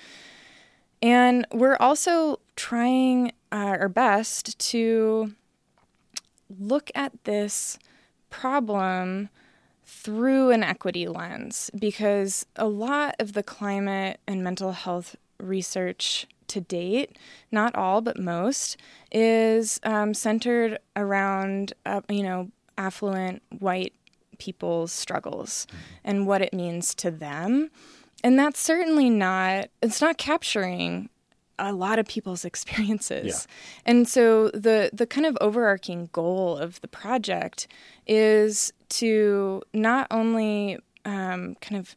And 1.01 1.47
we're 1.53 1.79
also 1.81 2.39
trying 2.55 3.33
uh, 3.51 3.77
our 3.81 3.89
best 3.89 4.59
to 4.71 5.35
look 6.59 6.91
at 6.95 7.25
this 7.25 7.79
problem 8.31 9.29
through 9.85 10.51
an 10.51 10.63
equity 10.63 11.07
lens 11.07 11.71
because 11.79 12.47
a 12.57 12.67
lot 12.67 13.15
of 13.19 13.35
the 13.35 13.43
climate 13.43 14.21
and 14.27 14.43
mental 14.43 14.73
health 14.73 15.17
research 15.39 16.27
to 16.49 16.61
date, 16.61 17.19
not 17.51 17.75
all 17.75 18.01
but 18.01 18.19
most, 18.19 18.77
is 19.11 19.81
um, 19.85 20.15
centered 20.15 20.79
around 20.97 21.73
uh, 21.87 22.01
you 22.09 22.23
know 22.23 22.51
affluent 22.79 23.43
white 23.59 23.93
people's 24.39 24.93
struggles 24.93 25.67
mm-hmm. 25.69 25.77
and 26.05 26.27
what 26.27 26.43
it 26.43 26.53
means 26.53 26.95
to 26.95 27.11
them, 27.11 27.71
and 28.23 28.39
that's 28.39 28.61
certainly 28.61 29.11
not 29.11 29.69
it's 29.83 30.01
not 30.01 30.19
capturing 30.19 31.09
a 31.59 31.73
lot 31.73 31.99
of 31.99 32.07
people's 32.07 32.45
experiences. 32.53 33.27
Yeah. 33.27 33.91
And 33.93 34.09
so 34.09 34.49
the 34.49 34.91
the 34.93 35.07
kind 35.07 35.27
of 35.27 35.37
overarching 35.41 36.09
goal 36.13 36.57
of 36.57 36.81
the 36.81 36.89
project 36.89 37.69
is 38.07 38.73
to 38.91 39.63
not 39.73 40.07
only 40.11 40.79
um, 41.05 41.57
kind 41.61 41.79
of 41.79 41.95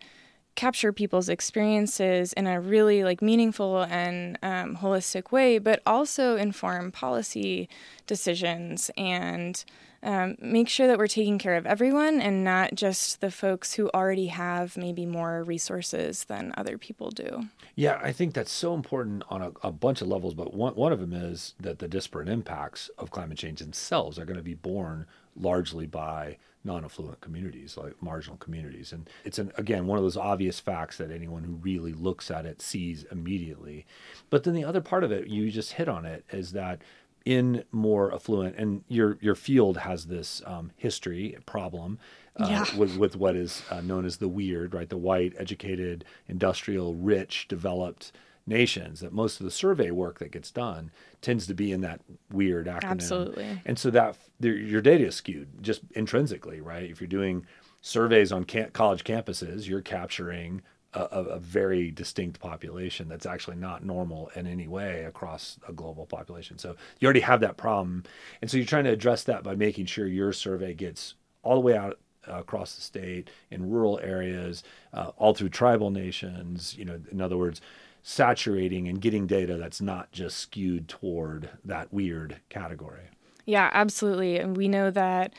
capture 0.55 0.93
people's 0.93 1.27
experiences 1.27 2.31
in 2.33 2.47
a 2.47 2.61
really 2.61 3.03
like 3.03 3.21
meaningful 3.21 3.83
and 3.83 4.39
um, 4.41 4.77
holistic 4.77 5.31
way, 5.31 5.59
but 5.59 5.81
also 5.85 6.37
inform 6.37 6.91
policy 6.91 7.67
decisions 8.07 8.89
and 8.95 9.65
um, 10.05 10.35
make 10.39 10.69
sure 10.69 10.85
that 10.85 10.99
we're 10.99 11.07
taking 11.07 11.39
care 11.39 11.55
of 11.55 11.65
everyone 11.65 12.21
and 12.21 12.43
not 12.43 12.75
just 12.75 13.21
the 13.21 13.31
folks 13.31 13.73
who 13.73 13.89
already 13.89 14.27
have 14.27 14.77
maybe 14.77 15.05
more 15.05 15.43
resources 15.43 16.25
than 16.25 16.53
other 16.55 16.77
people 16.77 17.09
do. 17.09 17.47
Yeah, 17.73 17.99
I 18.01 18.11
think 18.11 18.35
that's 18.35 18.51
so 18.51 18.75
important 18.75 19.23
on 19.29 19.41
a, 19.41 19.51
a 19.63 19.71
bunch 19.71 20.01
of 20.01 20.07
levels, 20.07 20.35
but 20.35 20.53
one, 20.53 20.75
one 20.75 20.93
of 20.93 20.99
them 20.99 21.11
is 21.11 21.55
that 21.59 21.79
the 21.79 21.87
disparate 21.87 22.29
impacts 22.29 22.89
of 22.99 23.09
climate 23.09 23.39
change 23.39 23.59
themselves 23.59 24.19
are 24.19 24.25
going 24.25 24.37
to 24.37 24.43
be 24.43 24.53
borne 24.53 25.07
largely 25.35 25.87
by 25.87 26.37
non-affluent 26.63 27.21
communities 27.21 27.77
like 27.77 28.01
marginal 28.01 28.37
communities 28.37 28.91
and 28.91 29.07
it's 29.23 29.37
an 29.37 29.51
again 29.55 29.85
one 29.85 29.99
of 29.99 30.03
those 30.03 30.17
obvious 30.17 30.59
facts 30.59 30.97
that 30.97 31.11
anyone 31.11 31.43
who 31.43 31.53
really 31.53 31.93
looks 31.93 32.31
at 32.31 32.43
it 32.43 32.59
sees 32.59 33.05
immediately 33.11 33.85
but 34.31 34.43
then 34.43 34.55
the 34.55 34.63
other 34.63 34.81
part 34.81 35.03
of 35.03 35.11
it 35.11 35.27
you 35.27 35.51
just 35.51 35.73
hit 35.73 35.87
on 35.87 36.05
it 36.05 36.25
is 36.31 36.53
that 36.53 36.81
in 37.25 37.63
more 37.71 38.13
affluent, 38.13 38.55
and 38.55 38.83
your 38.87 39.17
your 39.19 39.35
field 39.35 39.77
has 39.77 40.05
this 40.05 40.41
um, 40.45 40.71
history 40.77 41.37
problem 41.45 41.97
uh, 42.37 42.47
yeah. 42.49 42.77
with 42.77 42.97
with 42.97 43.15
what 43.15 43.35
is 43.35 43.63
uh, 43.71 43.81
known 43.81 44.05
as 44.05 44.17
the 44.17 44.27
weird, 44.27 44.73
right? 44.73 44.89
The 44.89 44.97
white, 44.97 45.33
educated, 45.37 46.05
industrial, 46.27 46.93
rich, 46.95 47.47
developed 47.47 48.11
nations. 48.45 48.99
That 48.99 49.11
most 49.11 49.39
of 49.39 49.43
the 49.43 49.51
survey 49.51 49.89
work 49.89 50.19
that 50.19 50.31
gets 50.31 50.51
done 50.51 50.91
tends 51.21 51.47
to 51.47 51.55
be 51.55 51.71
in 51.71 51.81
that 51.81 52.01
weird 52.31 52.67
acronym. 52.67 52.91
Absolutely. 52.91 53.61
And 53.65 53.79
so 53.79 53.89
that 53.89 54.17
your 54.39 54.81
data 54.81 55.07
is 55.07 55.15
skewed 55.15 55.63
just 55.63 55.81
intrinsically, 55.95 56.61
right? 56.61 56.89
If 56.89 57.01
you're 57.01 57.07
doing 57.07 57.47
surveys 57.81 58.31
on 58.31 58.43
college 58.43 59.03
campuses, 59.03 59.67
you're 59.67 59.81
capturing 59.81 60.61
a, 60.95 61.23
a, 61.23 61.39
very 61.39 61.91
distinct 61.91 62.39
population 62.39 63.07
that's 63.09 63.25
actually 63.25 63.57
not 63.57 63.83
normal 63.83 64.31
in 64.35 64.47
any 64.47 64.67
way 64.67 65.03
across 65.03 65.59
a 65.67 65.73
global 65.73 66.05
population. 66.05 66.57
So 66.57 66.75
you 66.99 67.05
already 67.05 67.19
have 67.21 67.41
that 67.41 67.57
problem, 67.57 68.03
and 68.41 68.49
so 68.49 68.57
you're 68.57 68.65
trying 68.65 68.85
to 68.85 68.91
address 68.91 69.23
that 69.25 69.43
by 69.43 69.55
making 69.55 69.87
sure 69.87 70.07
your 70.07 70.33
survey 70.33 70.73
gets 70.73 71.15
all 71.43 71.55
the 71.55 71.61
way 71.61 71.77
out 71.77 71.99
uh, 72.27 72.39
across 72.39 72.75
the 72.75 72.81
state 72.81 73.29
in 73.51 73.69
rural 73.69 73.99
areas, 74.01 74.63
uh, 74.93 75.11
all 75.17 75.33
through 75.33 75.49
tribal 75.49 75.91
nations. 75.91 76.75
You 76.77 76.85
know, 76.85 76.99
in 77.11 77.21
other 77.21 77.37
words, 77.37 77.61
saturating 78.01 78.87
and 78.87 79.01
getting 79.01 79.27
data 79.27 79.57
that's 79.57 79.81
not 79.81 80.11
just 80.11 80.37
skewed 80.37 80.87
toward 80.87 81.49
that 81.63 81.93
weird 81.93 82.37
category. 82.49 83.09
Yeah, 83.45 83.69
absolutely, 83.73 84.37
and 84.37 84.55
we 84.57 84.67
know 84.67 84.89
that 84.91 85.33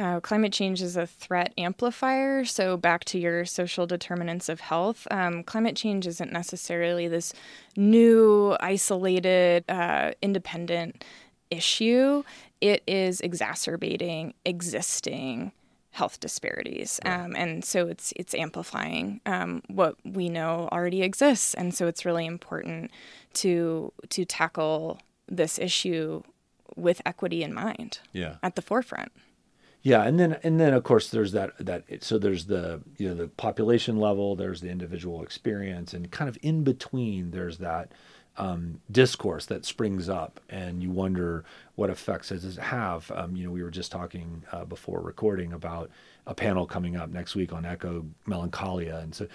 uh, 0.00 0.18
climate 0.20 0.52
change 0.52 0.80
is 0.80 0.96
a 0.96 1.06
threat 1.06 1.52
amplifier. 1.58 2.44
So, 2.44 2.76
back 2.76 3.04
to 3.06 3.18
your 3.18 3.44
social 3.44 3.86
determinants 3.86 4.48
of 4.48 4.60
health, 4.60 5.06
um, 5.10 5.42
climate 5.42 5.76
change 5.76 6.06
isn't 6.06 6.32
necessarily 6.32 7.06
this 7.06 7.34
new, 7.76 8.56
isolated, 8.60 9.64
uh, 9.68 10.12
independent 10.22 11.04
issue. 11.50 12.22
It 12.62 12.82
is 12.86 13.20
exacerbating 13.20 14.32
existing 14.46 15.52
health 15.90 16.18
disparities, 16.20 16.98
um, 17.04 17.34
and 17.36 17.62
so 17.64 17.88
it's 17.88 18.12
it's 18.16 18.34
amplifying 18.34 19.20
um, 19.26 19.62
what 19.68 19.96
we 20.04 20.30
know 20.30 20.68
already 20.72 21.02
exists. 21.02 21.52
And 21.52 21.74
so, 21.74 21.86
it's 21.88 22.06
really 22.06 22.24
important 22.24 22.90
to 23.34 23.92
to 24.08 24.24
tackle 24.24 24.98
this 25.28 25.58
issue 25.58 26.22
with 26.74 27.02
equity 27.04 27.42
in 27.42 27.52
mind. 27.52 27.98
Yeah. 28.12 28.36
at 28.42 28.54
the 28.54 28.62
forefront. 28.62 29.12
Yeah, 29.82 30.02
and 30.02 30.20
then 30.20 30.38
and 30.42 30.60
then 30.60 30.74
of 30.74 30.82
course 30.84 31.08
there's 31.08 31.32
that 31.32 31.52
that 31.58 31.84
so 32.04 32.18
there's 32.18 32.46
the 32.46 32.82
you 32.98 33.08
know 33.08 33.14
the 33.14 33.28
population 33.28 33.98
level, 33.98 34.36
there's 34.36 34.60
the 34.60 34.68
individual 34.68 35.22
experience, 35.22 35.94
and 35.94 36.10
kind 36.10 36.28
of 36.28 36.36
in 36.42 36.64
between 36.64 37.30
there's 37.30 37.58
that 37.58 37.92
um, 38.36 38.80
discourse 38.90 39.46
that 39.46 39.64
springs 39.64 40.08
up, 40.08 40.38
and 40.50 40.82
you 40.82 40.90
wonder 40.90 41.44
what 41.80 41.88
effects 41.88 42.28
does 42.28 42.44
it 42.44 42.60
have. 42.60 43.10
Um, 43.14 43.34
you 43.34 43.46
know, 43.46 43.50
we 43.50 43.62
were 43.62 43.70
just 43.70 43.90
talking 43.90 44.44
uh, 44.52 44.66
before 44.66 45.00
recording 45.00 45.54
about 45.54 45.90
a 46.26 46.34
panel 46.34 46.66
coming 46.66 46.94
up 46.94 47.08
next 47.08 47.34
week 47.34 47.54
on 47.54 47.64
echo 47.64 48.04
melancholia, 48.26 48.98
and 48.98 49.14
so 49.14 49.26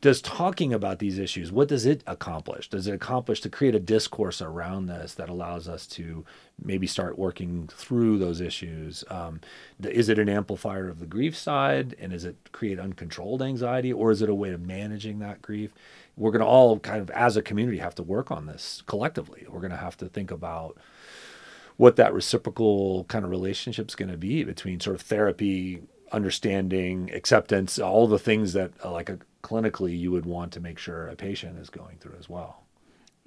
does 0.00 0.20
talking 0.20 0.74
about 0.74 0.98
these 0.98 1.16
issues 1.16 1.52
what 1.52 1.68
does 1.68 1.86
it 1.86 2.02
accomplish? 2.08 2.68
Does 2.68 2.88
it 2.88 2.92
accomplish 2.92 3.40
to 3.42 3.48
create 3.48 3.76
a 3.76 3.78
discourse 3.78 4.42
around 4.42 4.86
this 4.86 5.14
that 5.14 5.28
allows 5.28 5.68
us 5.68 5.86
to 5.88 6.24
maybe 6.62 6.88
start 6.88 7.16
working 7.16 7.68
through 7.72 8.18
those 8.18 8.40
issues? 8.40 9.04
Um, 9.08 9.40
is 9.80 10.08
it 10.08 10.18
an 10.18 10.28
amplifier 10.28 10.88
of 10.88 10.98
the 10.98 11.06
grief 11.06 11.36
side? 11.36 11.94
And 12.00 12.10
does 12.10 12.24
it 12.24 12.36
create 12.50 12.80
uncontrolled 12.80 13.42
anxiety? 13.42 13.92
Or 13.92 14.10
is 14.10 14.22
it 14.22 14.28
a 14.28 14.34
way 14.34 14.50
of 14.50 14.60
managing 14.60 15.20
that 15.20 15.40
grief? 15.40 15.70
We're 16.16 16.32
going 16.32 16.40
to 16.40 16.46
all 16.46 16.80
kind 16.80 17.00
of 17.00 17.08
as 17.10 17.36
a 17.36 17.42
community 17.42 17.78
have 17.78 17.94
to 17.94 18.02
work 18.02 18.32
on 18.32 18.46
this 18.46 18.82
collectively. 18.86 19.46
We're 19.48 19.60
going 19.60 19.70
to 19.70 19.76
have 19.76 19.96
to 19.98 20.08
think 20.08 20.32
about 20.32 20.76
what 21.82 21.96
that 21.96 22.14
reciprocal 22.14 23.02
kind 23.08 23.24
of 23.24 23.30
relationship 23.32 23.88
is 23.88 23.96
going 23.96 24.08
to 24.08 24.16
be 24.16 24.44
between 24.44 24.78
sort 24.78 24.94
of 24.94 25.02
therapy 25.02 25.82
understanding 26.12 27.10
acceptance 27.12 27.76
all 27.76 28.06
the 28.06 28.20
things 28.20 28.52
that 28.52 28.70
uh, 28.84 28.92
like 28.92 29.08
a 29.08 29.18
clinically 29.42 29.98
you 29.98 30.12
would 30.12 30.24
want 30.24 30.52
to 30.52 30.60
make 30.60 30.78
sure 30.78 31.08
a 31.08 31.16
patient 31.16 31.58
is 31.58 31.70
going 31.70 31.96
through 31.98 32.14
as 32.20 32.28
well. 32.28 32.62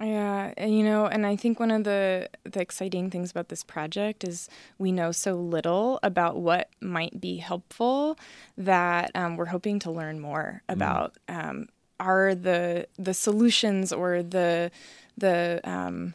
Yeah, 0.00 0.54
you 0.66 0.82
know, 0.82 1.04
and 1.04 1.26
I 1.26 1.36
think 1.36 1.60
one 1.60 1.70
of 1.70 1.84
the 1.84 2.30
the 2.44 2.62
exciting 2.62 3.10
things 3.10 3.30
about 3.30 3.50
this 3.50 3.62
project 3.62 4.24
is 4.24 4.48
we 4.78 4.90
know 4.90 5.12
so 5.12 5.34
little 5.34 6.00
about 6.02 6.38
what 6.38 6.70
might 6.80 7.20
be 7.20 7.36
helpful 7.36 8.18
that 8.56 9.10
um, 9.14 9.36
we're 9.36 9.52
hoping 9.56 9.78
to 9.80 9.90
learn 9.90 10.18
more 10.18 10.62
mm. 10.66 10.72
about. 10.72 11.14
Mm. 11.28 11.48
Um, 11.48 11.68
are 12.00 12.34
the 12.34 12.88
the 12.98 13.12
solutions 13.12 13.92
or 13.92 14.22
the 14.22 14.70
the 15.18 15.60
um, 15.64 16.14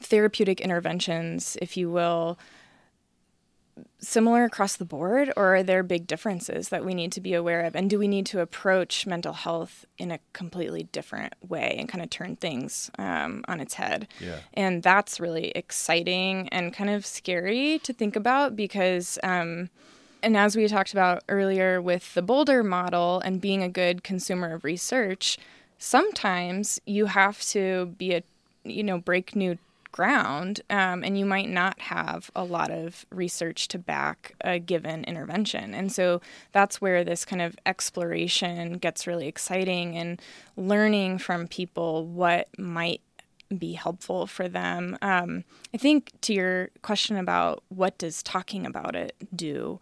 therapeutic 0.00 0.60
interventions, 0.60 1.56
if 1.60 1.76
you 1.76 1.90
will, 1.90 2.38
similar 3.98 4.44
across 4.44 4.76
the 4.76 4.84
board, 4.84 5.32
or 5.36 5.56
are 5.56 5.62
there 5.62 5.82
big 5.82 6.06
differences 6.06 6.70
that 6.70 6.84
we 6.84 6.94
need 6.94 7.12
to 7.12 7.20
be 7.20 7.34
aware 7.34 7.62
of? 7.62 7.76
And 7.76 7.88
do 7.88 7.98
we 7.98 8.08
need 8.08 8.26
to 8.26 8.40
approach 8.40 9.06
mental 9.06 9.32
health 9.32 9.84
in 9.98 10.10
a 10.10 10.18
completely 10.32 10.84
different 10.84 11.34
way 11.46 11.76
and 11.78 11.88
kind 11.88 12.02
of 12.02 12.10
turn 12.10 12.36
things 12.36 12.90
um, 12.98 13.44
on 13.46 13.60
its 13.60 13.74
head? 13.74 14.08
Yeah. 14.20 14.38
And 14.54 14.82
that's 14.82 15.20
really 15.20 15.50
exciting 15.50 16.48
and 16.48 16.72
kind 16.72 16.90
of 16.90 17.04
scary 17.04 17.78
to 17.80 17.92
think 17.92 18.16
about 18.16 18.56
because. 18.56 19.18
Um, 19.22 19.70
and 20.22 20.36
as 20.36 20.54
we 20.54 20.68
talked 20.68 20.92
about 20.92 21.24
earlier 21.30 21.80
with 21.80 22.12
the 22.12 22.20
Boulder 22.20 22.62
model 22.62 23.20
and 23.20 23.40
being 23.40 23.62
a 23.62 23.70
good 23.70 24.04
consumer 24.04 24.52
of 24.52 24.64
research, 24.64 25.38
sometimes 25.78 26.78
you 26.84 27.06
have 27.06 27.40
to 27.44 27.94
be 27.96 28.12
a, 28.12 28.22
you 28.62 28.82
know, 28.82 28.98
break 28.98 29.34
new 29.34 29.56
ground, 29.92 30.60
um, 30.70 31.02
and 31.04 31.18
you 31.18 31.24
might 31.24 31.48
not 31.48 31.80
have 31.80 32.30
a 32.34 32.44
lot 32.44 32.70
of 32.70 33.06
research 33.10 33.68
to 33.68 33.78
back 33.78 34.34
a 34.42 34.58
given 34.58 35.04
intervention. 35.04 35.74
And 35.74 35.92
so 35.92 36.20
that's 36.52 36.80
where 36.80 37.04
this 37.04 37.24
kind 37.24 37.42
of 37.42 37.56
exploration 37.66 38.74
gets 38.74 39.06
really 39.06 39.26
exciting 39.26 39.96
and 39.96 40.20
learning 40.56 41.18
from 41.18 41.48
people 41.48 42.06
what 42.06 42.48
might 42.58 43.00
be 43.56 43.72
helpful 43.72 44.26
for 44.26 44.48
them. 44.48 44.96
Um, 45.02 45.44
I 45.74 45.76
think 45.76 46.12
to 46.22 46.32
your 46.32 46.70
question 46.82 47.16
about 47.16 47.64
what 47.68 47.98
does 47.98 48.22
talking 48.22 48.64
about 48.64 48.94
it 48.94 49.16
do, 49.34 49.80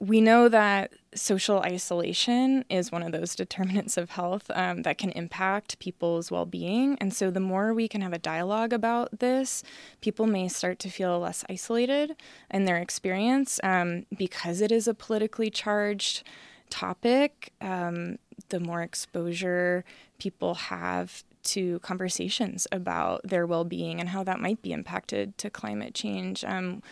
we 0.00 0.22
know 0.22 0.48
that 0.48 0.92
social 1.14 1.60
isolation 1.60 2.64
is 2.70 2.90
one 2.90 3.02
of 3.02 3.12
those 3.12 3.34
determinants 3.36 3.96
of 3.96 4.10
health 4.10 4.50
um, 4.54 4.82
that 4.82 4.98
can 4.98 5.10
impact 5.10 5.78
people's 5.78 6.30
well 6.30 6.46
being. 6.46 6.96
And 7.00 7.14
so, 7.14 7.30
the 7.30 7.40
more 7.40 7.74
we 7.74 7.86
can 7.86 8.00
have 8.00 8.14
a 8.14 8.18
dialogue 8.18 8.72
about 8.72 9.20
this, 9.20 9.62
people 10.00 10.26
may 10.26 10.48
start 10.48 10.78
to 10.80 10.90
feel 10.90 11.20
less 11.20 11.44
isolated 11.48 12.16
in 12.50 12.64
their 12.64 12.78
experience 12.78 13.60
um, 13.62 14.06
because 14.16 14.60
it 14.60 14.72
is 14.72 14.88
a 14.88 14.94
politically 14.94 15.50
charged 15.50 16.22
topic. 16.70 17.52
Um, 17.60 18.18
the 18.48 18.60
more 18.60 18.82
exposure 18.82 19.84
people 20.18 20.54
have 20.54 21.24
to 21.42 21.78
conversations 21.80 22.66
about 22.70 23.22
their 23.24 23.46
well 23.46 23.64
being 23.64 24.00
and 24.00 24.10
how 24.10 24.22
that 24.24 24.40
might 24.40 24.60
be 24.62 24.72
impacted 24.72 25.36
to 25.38 25.50
climate 25.50 25.94
change. 25.94 26.44
Um, 26.44 26.82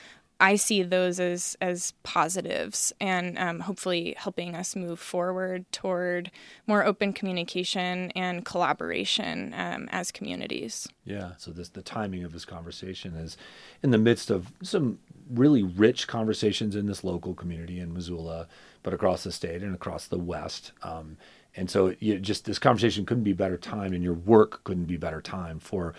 I 0.40 0.56
see 0.56 0.82
those 0.82 1.18
as 1.18 1.56
as 1.60 1.92
positives 2.02 2.92
and 3.00 3.38
um, 3.38 3.60
hopefully 3.60 4.14
helping 4.16 4.54
us 4.54 4.76
move 4.76 5.00
forward 5.00 5.70
toward 5.72 6.30
more 6.66 6.84
open 6.84 7.12
communication 7.12 8.12
and 8.12 8.44
collaboration 8.44 9.52
um, 9.56 9.88
as 9.90 10.12
communities. 10.12 10.88
Yeah. 11.04 11.32
So 11.38 11.50
this 11.50 11.70
the 11.70 11.82
timing 11.82 12.22
of 12.22 12.32
this 12.32 12.44
conversation 12.44 13.14
is 13.14 13.36
in 13.82 13.90
the 13.90 13.98
midst 13.98 14.30
of 14.30 14.52
some 14.62 15.00
really 15.28 15.62
rich 15.62 16.06
conversations 16.06 16.76
in 16.76 16.86
this 16.86 17.04
local 17.04 17.34
community 17.34 17.80
in 17.80 17.92
Missoula, 17.92 18.46
but 18.82 18.94
across 18.94 19.24
the 19.24 19.32
state 19.32 19.62
and 19.62 19.74
across 19.74 20.06
the 20.06 20.18
West. 20.18 20.72
Um, 20.82 21.16
and 21.56 21.68
so 21.68 21.94
you 21.98 22.18
just 22.20 22.44
this 22.44 22.58
conversation 22.58 23.04
couldn't 23.04 23.24
be 23.24 23.32
better 23.32 23.56
time, 23.56 23.92
and 23.92 24.04
your 24.04 24.14
work 24.14 24.62
couldn't 24.62 24.84
be 24.84 24.96
better 24.96 25.20
time 25.20 25.58
for 25.58 25.94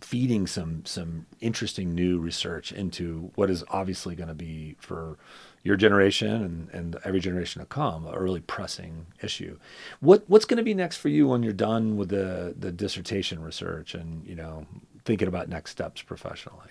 feeding 0.00 0.46
some 0.46 0.84
some 0.84 1.26
interesting 1.40 1.94
new 1.94 2.18
research 2.18 2.72
into 2.72 3.30
what 3.34 3.50
is 3.50 3.64
obviously 3.68 4.14
going 4.14 4.28
to 4.28 4.34
be 4.34 4.76
for 4.78 5.18
your 5.64 5.76
generation 5.76 6.30
and, 6.30 6.68
and 6.70 6.96
every 7.04 7.20
generation 7.20 7.60
to 7.60 7.66
come 7.66 8.06
a 8.06 8.20
really 8.20 8.40
pressing 8.40 9.06
issue. 9.22 9.58
What 10.00 10.24
what's 10.28 10.44
going 10.44 10.58
to 10.58 10.62
be 10.62 10.74
next 10.74 10.98
for 10.98 11.08
you 11.08 11.26
when 11.28 11.42
you're 11.42 11.52
done 11.52 11.96
with 11.96 12.10
the 12.10 12.54
the 12.56 12.70
dissertation 12.70 13.42
research 13.42 13.94
and 13.94 14.26
you 14.26 14.34
know 14.34 14.66
thinking 15.04 15.28
about 15.28 15.48
next 15.48 15.72
steps 15.72 16.02
professionally? 16.02 16.70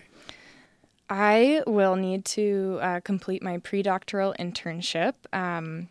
I 1.09 1.63
will 1.65 1.95
need 1.95 2.25
to 2.25 2.79
uh, 2.81 2.99
complete 2.99 3.41
my 3.41 3.59
pre-doctoral 3.59 4.35
internship. 4.37 5.13
Um, 5.31 5.87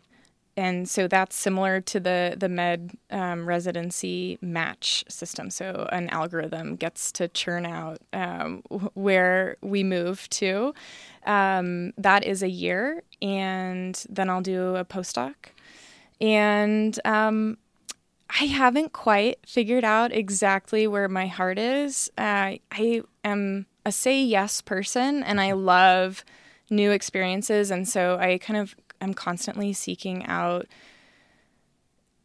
and 0.57 0.89
so 0.89 1.07
that's 1.07 1.35
similar 1.35 1.79
to 1.81 1.99
the 1.99 2.35
the 2.35 2.49
med 2.49 2.97
um, 3.11 3.47
residency 3.47 4.39
match 4.41 5.05
system. 5.07 5.51
So 5.51 5.87
an 5.91 6.09
algorithm 6.09 6.75
gets 6.75 7.11
to 7.13 7.27
churn 7.27 7.65
out 7.65 7.99
um, 8.11 8.63
where 8.95 9.57
we 9.61 9.83
move 9.83 10.27
to. 10.31 10.73
Um, 11.27 11.93
that 11.97 12.25
is 12.25 12.41
a 12.41 12.49
year, 12.49 13.03
and 13.21 14.03
then 14.09 14.29
I'll 14.29 14.41
do 14.41 14.75
a 14.75 14.83
postdoc. 14.83 15.35
And 16.19 16.99
um, 17.05 17.57
I 18.27 18.45
haven't 18.45 18.93
quite 18.93 19.37
figured 19.45 19.83
out 19.83 20.11
exactly 20.11 20.87
where 20.87 21.07
my 21.07 21.27
heart 21.27 21.59
is. 21.59 22.09
Uh, 22.17 22.57
I 22.71 23.03
am 23.23 23.67
a 23.85 23.91
say 23.91 24.23
yes 24.23 24.61
person, 24.61 25.21
and 25.21 25.39
I 25.39 25.51
love 25.51 26.25
new 26.71 26.89
experiences, 26.89 27.69
and 27.69 27.87
so 27.87 28.17
I 28.19 28.39
kind 28.39 28.59
of 28.59 28.75
am 29.01 29.13
constantly 29.13 29.73
seeking 29.73 30.25
out 30.25 30.67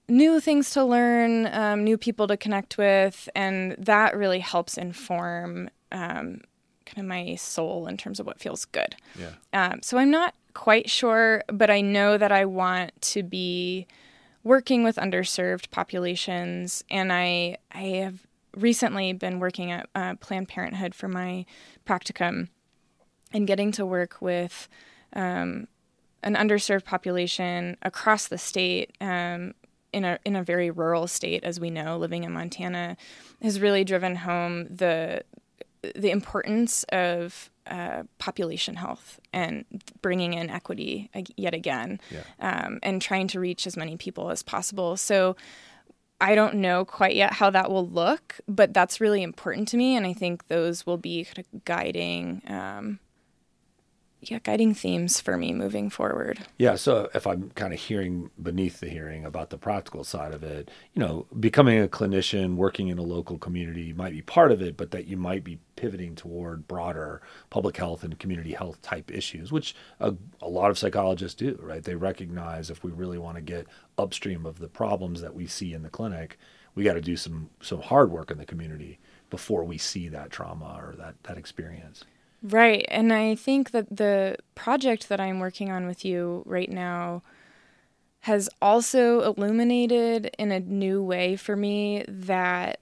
new 0.08 0.40
things 0.40 0.70
to 0.70 0.84
learn, 0.84 1.46
um, 1.52 1.84
new 1.84 1.96
people 1.96 2.26
to 2.26 2.36
connect 2.36 2.76
with, 2.76 3.28
and 3.34 3.72
that 3.78 4.16
really 4.16 4.40
helps 4.40 4.76
inform 4.76 5.70
um, 5.90 6.40
kind 6.84 6.98
of 6.98 7.04
my 7.04 7.34
soul 7.36 7.86
in 7.86 7.96
terms 7.96 8.20
of 8.20 8.26
what 8.26 8.40
feels 8.40 8.64
good. 8.66 8.96
Yeah. 9.18 9.32
Um, 9.52 9.82
so 9.82 9.98
I'm 9.98 10.10
not 10.10 10.34
quite 10.54 10.90
sure, 10.90 11.42
but 11.48 11.70
I 11.70 11.80
know 11.80 12.18
that 12.18 12.32
I 12.32 12.44
want 12.44 13.00
to 13.02 13.22
be 13.22 13.86
working 14.44 14.82
with 14.84 14.96
underserved 14.96 15.70
populations, 15.70 16.84
and 16.90 17.12
I 17.12 17.58
I 17.70 17.82
have 18.02 18.26
recently 18.56 19.12
been 19.14 19.38
working 19.38 19.70
at 19.72 19.88
uh, 19.94 20.14
Planned 20.16 20.48
Parenthood 20.48 20.94
for 20.94 21.08
my 21.08 21.46
practicum, 21.86 22.48
and 23.32 23.46
getting 23.46 23.72
to 23.72 23.86
work 23.86 24.20
with 24.20 24.68
um, 25.14 25.68
an 26.22 26.34
underserved 26.34 26.84
population 26.84 27.76
across 27.82 28.28
the 28.28 28.38
state 28.38 28.96
um, 29.00 29.54
in 29.92 30.04
a 30.04 30.18
in 30.24 30.36
a 30.36 30.42
very 30.42 30.70
rural 30.70 31.06
state, 31.06 31.44
as 31.44 31.60
we 31.60 31.70
know, 31.70 31.98
living 31.98 32.24
in 32.24 32.32
Montana, 32.32 32.96
has 33.42 33.60
really 33.60 33.84
driven 33.84 34.16
home 34.16 34.66
the 34.68 35.22
the 35.94 36.10
importance 36.10 36.84
of 36.84 37.50
uh, 37.66 38.04
population 38.18 38.76
health 38.76 39.20
and 39.32 39.64
bringing 40.00 40.34
in 40.34 40.48
equity 40.48 41.10
yet 41.36 41.54
again, 41.54 42.00
yeah. 42.10 42.22
um, 42.40 42.78
and 42.82 43.02
trying 43.02 43.28
to 43.28 43.40
reach 43.40 43.66
as 43.66 43.76
many 43.76 43.96
people 43.96 44.30
as 44.30 44.42
possible. 44.42 44.96
So. 44.96 45.36
I 46.20 46.36
don't 46.36 46.54
know 46.54 46.84
quite 46.84 47.16
yet 47.16 47.32
how 47.32 47.50
that 47.50 47.68
will 47.68 47.88
look, 47.88 48.38
but 48.46 48.72
that's 48.72 49.00
really 49.00 49.24
important 49.24 49.66
to 49.68 49.76
me, 49.76 49.96
and 49.96 50.06
I 50.06 50.12
think 50.12 50.46
those 50.46 50.86
will 50.86 50.96
be 50.96 51.24
kind 51.24 51.40
of 51.40 51.64
guiding 51.64 52.42
um, 52.46 53.00
yeah, 54.22 54.38
guiding 54.44 54.72
themes 54.72 55.20
for 55.20 55.36
me 55.36 55.52
moving 55.52 55.90
forward. 55.90 56.38
Yeah, 56.56 56.76
so 56.76 57.10
if 57.12 57.26
I'm 57.26 57.50
kind 57.50 57.74
of 57.74 57.80
hearing 57.80 58.30
beneath 58.40 58.78
the 58.78 58.88
hearing 58.88 59.24
about 59.24 59.50
the 59.50 59.58
practical 59.58 60.04
side 60.04 60.32
of 60.32 60.44
it, 60.44 60.70
you 60.94 61.00
know, 61.00 61.26
becoming 61.40 61.82
a 61.82 61.88
clinician, 61.88 62.54
working 62.54 62.86
in 62.86 62.98
a 62.98 63.02
local 63.02 63.36
community 63.36 63.92
might 63.92 64.12
be 64.12 64.22
part 64.22 64.52
of 64.52 64.62
it, 64.62 64.76
but 64.76 64.92
that 64.92 65.06
you 65.06 65.16
might 65.16 65.42
be 65.42 65.58
pivoting 65.74 66.14
toward 66.14 66.68
broader 66.68 67.20
public 67.50 67.76
health 67.76 68.04
and 68.04 68.16
community 68.20 68.52
health 68.52 68.80
type 68.80 69.10
issues, 69.10 69.50
which 69.50 69.74
a, 69.98 70.14
a 70.40 70.48
lot 70.48 70.70
of 70.70 70.78
psychologists 70.78 71.34
do, 71.34 71.58
right? 71.60 71.82
They 71.82 71.96
recognize 71.96 72.70
if 72.70 72.84
we 72.84 72.92
really 72.92 73.18
want 73.18 73.36
to 73.36 73.42
get 73.42 73.66
upstream 73.98 74.46
of 74.46 74.60
the 74.60 74.68
problems 74.68 75.20
that 75.20 75.34
we 75.34 75.48
see 75.48 75.74
in 75.74 75.82
the 75.82 75.90
clinic, 75.90 76.38
we 76.76 76.84
got 76.84 76.94
to 76.94 77.00
do 77.00 77.16
some 77.16 77.50
some 77.60 77.82
hard 77.82 78.10
work 78.10 78.30
in 78.30 78.38
the 78.38 78.46
community 78.46 79.00
before 79.30 79.64
we 79.64 79.78
see 79.78 80.08
that 80.08 80.30
trauma 80.30 80.78
or 80.80 80.94
that 80.96 81.16
that 81.24 81.38
experience. 81.38 82.04
Right. 82.42 82.84
And 82.88 83.12
I 83.12 83.36
think 83.36 83.70
that 83.70 83.96
the 83.96 84.36
project 84.54 85.08
that 85.08 85.20
I'm 85.20 85.38
working 85.38 85.70
on 85.70 85.86
with 85.86 86.04
you 86.04 86.42
right 86.44 86.70
now 86.70 87.22
has 88.20 88.48
also 88.60 89.20
illuminated 89.20 90.30
in 90.38 90.50
a 90.50 90.60
new 90.60 91.02
way 91.02 91.36
for 91.36 91.56
me 91.56 92.04
that, 92.08 92.80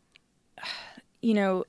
you 1.23 1.35
know, 1.35 1.65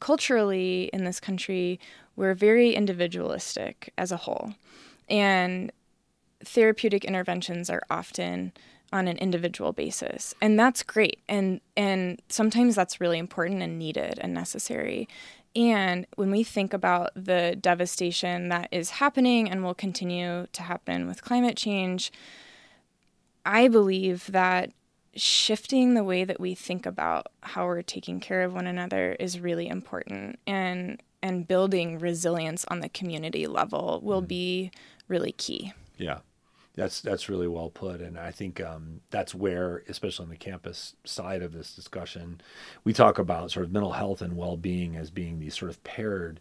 culturally 0.00 0.90
in 0.92 1.04
this 1.04 1.18
country, 1.18 1.80
we're 2.14 2.34
very 2.34 2.72
individualistic 2.74 3.92
as 3.98 4.12
a 4.12 4.16
whole. 4.16 4.54
And 5.08 5.72
therapeutic 6.44 7.04
interventions 7.04 7.68
are 7.68 7.82
often 7.90 8.52
on 8.92 9.06
an 9.06 9.18
individual 9.18 9.72
basis 9.72 10.34
and 10.40 10.58
that's 10.58 10.82
great 10.82 11.20
and 11.28 11.60
and 11.76 12.22
sometimes 12.30 12.74
that's 12.74 13.00
really 13.00 13.18
important 13.18 13.60
and 13.60 13.78
needed 13.78 14.18
and 14.22 14.32
necessary 14.32 15.06
and 15.58 16.06
when 16.14 16.30
we 16.30 16.44
think 16.44 16.72
about 16.72 17.10
the 17.16 17.58
devastation 17.60 18.48
that 18.50 18.68
is 18.70 18.90
happening 18.90 19.50
and 19.50 19.64
will 19.64 19.74
continue 19.74 20.46
to 20.52 20.62
happen 20.62 21.08
with 21.08 21.24
climate 21.24 21.56
change, 21.56 22.12
I 23.44 23.66
believe 23.66 24.30
that 24.30 24.70
shifting 25.16 25.94
the 25.94 26.04
way 26.04 26.22
that 26.22 26.38
we 26.38 26.54
think 26.54 26.86
about 26.86 27.26
how 27.42 27.66
we're 27.66 27.82
taking 27.82 28.20
care 28.20 28.42
of 28.42 28.54
one 28.54 28.68
another 28.68 29.16
is 29.18 29.40
really 29.40 29.66
important 29.66 30.38
and 30.46 31.02
and 31.20 31.48
building 31.48 31.98
resilience 31.98 32.64
on 32.68 32.78
the 32.78 32.88
community 32.88 33.48
level 33.48 34.00
will 34.04 34.22
mm. 34.22 34.28
be 34.28 34.70
really 35.08 35.32
key. 35.32 35.72
Yeah. 35.96 36.18
That's 36.78 37.00
that's 37.00 37.28
really 37.28 37.48
well 37.48 37.70
put, 37.70 38.00
and 38.00 38.16
I 38.16 38.30
think 38.30 38.60
um, 38.60 39.00
that's 39.10 39.34
where, 39.34 39.82
especially 39.88 40.26
on 40.26 40.30
the 40.30 40.36
campus 40.36 40.94
side 41.02 41.42
of 41.42 41.52
this 41.52 41.74
discussion, 41.74 42.40
we 42.84 42.92
talk 42.92 43.18
about 43.18 43.50
sort 43.50 43.66
of 43.66 43.72
mental 43.72 43.94
health 43.94 44.22
and 44.22 44.36
well-being 44.36 44.94
as 44.94 45.10
being 45.10 45.40
these 45.40 45.56
sort 45.56 45.72
of 45.72 45.82
paired 45.82 46.38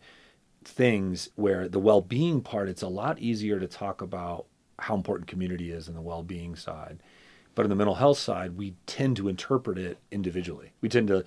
things. 0.64 1.30
Where 1.36 1.68
the 1.68 1.80
well-being 1.80 2.42
part, 2.42 2.70
it's 2.70 2.84
a 2.84 2.88
lot 2.88 3.18
easier 3.18 3.60
to 3.60 3.66
talk 3.66 4.00
about 4.00 4.46
how 4.78 4.94
important 4.94 5.28
community 5.28 5.72
is 5.72 5.88
in 5.88 5.96
the 5.96 6.02
well-being 6.02 6.56
side, 6.56 7.02
but 7.56 7.66
on 7.66 7.70
the 7.70 7.76
mental 7.76 7.96
health 7.96 8.20
side, 8.20 8.58
we 8.58 8.76
tend 8.86 9.18
to 9.18 9.30
interpret 9.30 9.80
it 9.80 9.98
individually. 10.12 10.72
We 10.82 10.90
tend 10.90 11.08
to 11.08 11.26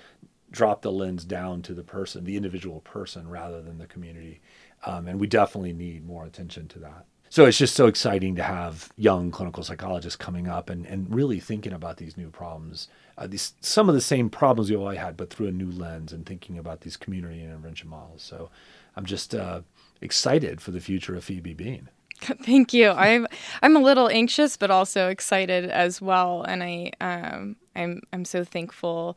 drop 0.52 0.82
the 0.82 0.92
lens 0.92 1.24
down 1.24 1.62
to 1.62 1.74
the 1.74 1.82
person, 1.82 2.22
the 2.22 2.36
individual 2.36 2.78
person, 2.82 3.28
rather 3.28 3.60
than 3.60 3.78
the 3.78 3.88
community, 3.88 4.40
um, 4.86 5.08
and 5.08 5.18
we 5.18 5.26
definitely 5.26 5.72
need 5.72 6.06
more 6.06 6.26
attention 6.26 6.68
to 6.68 6.78
that 6.78 7.06
so 7.30 7.46
it's 7.46 7.56
just 7.56 7.74
so 7.74 7.86
exciting 7.86 8.34
to 8.36 8.42
have 8.42 8.90
young 8.96 9.30
clinical 9.30 9.62
psychologists 9.62 10.16
coming 10.16 10.46
up 10.46 10.68
and, 10.68 10.84
and 10.84 11.14
really 11.14 11.40
thinking 11.40 11.72
about 11.72 11.96
these 11.96 12.16
new 12.18 12.28
problems 12.28 12.88
uh, 13.16 13.26
these 13.26 13.54
some 13.60 13.88
of 13.88 13.94
the 13.94 14.00
same 14.00 14.28
problems 14.28 14.68
we 14.68 14.76
always 14.76 14.98
had 14.98 15.16
but 15.16 15.30
through 15.30 15.46
a 15.46 15.52
new 15.52 15.70
lens 15.70 16.12
and 16.12 16.26
thinking 16.26 16.58
about 16.58 16.82
these 16.82 16.96
community 16.96 17.42
intervention 17.42 17.88
models. 17.88 18.22
So 18.22 18.50
i'm 18.96 19.06
just 19.06 19.34
uh, 19.34 19.62
excited 20.02 20.60
for 20.60 20.70
the 20.72 20.80
future 20.80 21.14
of 21.16 21.24
phoebe 21.24 21.54
bean. 21.54 21.88
Thank 22.20 22.74
you. 22.74 22.90
I'm 22.90 23.26
I'm 23.62 23.76
a 23.76 23.80
little 23.80 24.10
anxious, 24.10 24.58
but 24.58 24.70
also 24.70 25.08
excited 25.08 25.70
as 25.70 26.02
well, 26.02 26.42
and 26.42 26.62
I 26.62 26.92
um, 27.00 27.56
I'm 27.74 28.02
I'm 28.12 28.26
so 28.26 28.44
thankful 28.44 29.16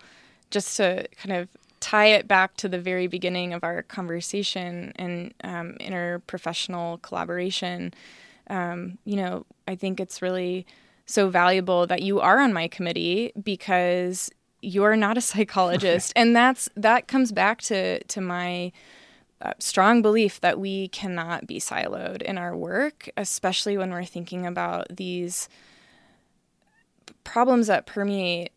just 0.51 0.77
to 0.77 1.05
kind 1.17 1.35
of 1.35 1.49
tie 1.83 2.05
it 2.05 2.29
back 2.29 2.55
to 2.55 2.69
the 2.69 2.79
very 2.79 3.07
beginning 3.07 3.53
of 3.53 3.61
our 3.61 3.83
conversation 3.83 4.93
and 4.95 5.33
um, 5.43 5.75
interprofessional 5.81 7.01
collaboration. 7.01 7.93
um, 8.49 8.97
you 9.03 9.17
know, 9.17 9.45
I 9.67 9.75
think 9.75 9.99
it's 9.99 10.21
really 10.21 10.65
so 11.05 11.27
valuable 11.27 11.85
that 11.87 12.01
you 12.01 12.21
are 12.21 12.39
on 12.39 12.53
my 12.53 12.69
committee 12.69 13.33
because 13.43 14.29
you're 14.61 14.95
not 14.95 15.17
a 15.17 15.21
psychologist, 15.31 16.13
and 16.15 16.33
that's 16.33 16.69
that 16.77 17.09
comes 17.09 17.33
back 17.33 17.61
to 17.63 18.01
to 18.05 18.21
my 18.21 18.71
uh, 19.41 19.51
strong 19.59 20.01
belief 20.01 20.39
that 20.39 20.57
we 20.57 20.87
cannot 20.87 21.45
be 21.45 21.59
siloed 21.59 22.21
in 22.21 22.37
our 22.37 22.55
work, 22.55 23.09
especially 23.17 23.77
when 23.77 23.91
we're 23.91 24.05
thinking 24.05 24.45
about 24.45 24.87
these 24.89 25.49
problems 27.25 27.67
that 27.67 27.85
permeate 27.85 28.51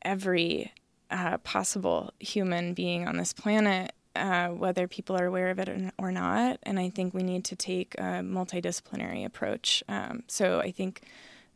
every 0.00 0.72
uh, 1.10 1.38
possible 1.38 2.12
human 2.18 2.74
being 2.74 3.06
on 3.06 3.16
this 3.16 3.32
planet, 3.32 3.92
uh, 4.14 4.48
whether 4.48 4.88
people 4.88 5.16
are 5.16 5.26
aware 5.26 5.50
of 5.50 5.58
it 5.58 5.92
or 5.98 6.10
not. 6.10 6.58
And 6.62 6.78
I 6.78 6.90
think 6.90 7.14
we 7.14 7.22
need 7.22 7.44
to 7.46 7.56
take 7.56 7.94
a 7.98 8.22
multidisciplinary 8.22 9.24
approach. 9.24 9.82
Um, 9.88 10.22
so 10.26 10.60
I 10.60 10.70
think 10.70 11.02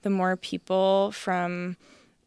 the 0.03 0.11
more 0.11 0.37
people 0.37 1.13
from 1.13 1.77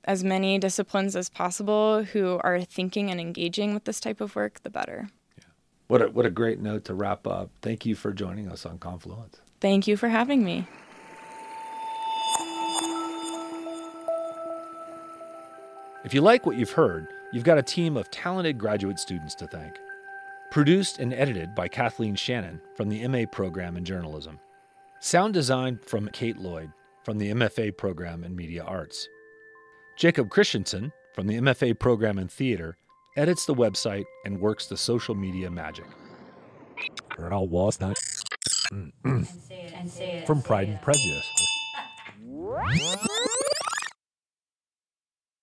as 0.06 0.24
many 0.24 0.60
disciplines 0.60 1.16
as 1.16 1.30
possible 1.30 2.04
who 2.04 2.40
are 2.44 2.62
thinking 2.62 3.10
and 3.10 3.22
engaging 3.22 3.74
with 3.74 3.86
this 3.86 4.00
type 4.00 4.20
of 4.20 4.36
work, 4.36 4.62
the 4.64 4.70
better. 4.70 5.10
Yeah. 5.38 5.46
What 5.88 6.02
a, 6.02 6.08
what 6.10 6.26
a 6.26 6.30
great 6.30 6.60
note 6.60 6.86
to 6.86 6.94
wrap 6.94 7.26
up. 7.26 7.50
Thank 7.62 7.86
you 7.86 7.96
for 7.96 8.12
joining 8.12 8.50
us 8.50 8.66
on 8.66 8.80
Confluence. 8.80 9.40
Thank 9.62 9.88
you 9.88 9.96
for 9.96 10.10
having 10.10 10.44
me. 10.44 10.68
If 16.04 16.14
you 16.14 16.20
like 16.20 16.46
what 16.46 16.58
you've 16.58 16.72
heard, 16.72 17.08
you've 17.32 17.46
got 17.46 17.58
a 17.58 17.64
team 17.64 17.96
of 17.96 18.12
talented 18.12 18.58
graduate 18.58 19.00
students 19.00 19.36
to 19.36 19.48
thank. 19.48 19.76
Produced 20.52 21.00
and 21.00 21.14
edited 21.14 21.56
by 21.56 21.70
Kathleen 21.70 22.16
Shannon 22.16 22.60
from 22.76 22.90
the 22.90 23.08
MA 23.08 23.24
program 23.32 23.78
in 23.78 23.86
journalism. 23.86 24.38
Sound 25.00 25.34
design 25.34 25.80
from 25.86 26.10
Kate 26.10 26.38
Lloyd 26.38 26.72
from 27.06 27.20
the 27.20 27.32
MFA 27.32 27.78
program 27.78 28.26
in 28.26 28.36
media 28.36 28.64
arts. 28.64 29.08
Jacob 29.96 30.30
Christensen 30.30 30.92
from 31.14 31.28
the 31.28 31.36
MFA 31.36 31.80
program 31.80 32.20
in 32.20 32.28
theater 32.28 32.76
edits 33.16 33.46
the 33.46 33.56
website 33.56 34.06
and 34.26 34.42
works 34.42 34.68
the 34.68 34.76
social 34.76 35.16
media 35.16 35.50
magic. 35.50 35.86
Earl 37.18 37.48
was 37.48 37.80
not 37.80 37.98
from 40.26 40.42
Pride 40.42 40.68
and 40.68 40.82
Prejudice. 40.82 41.30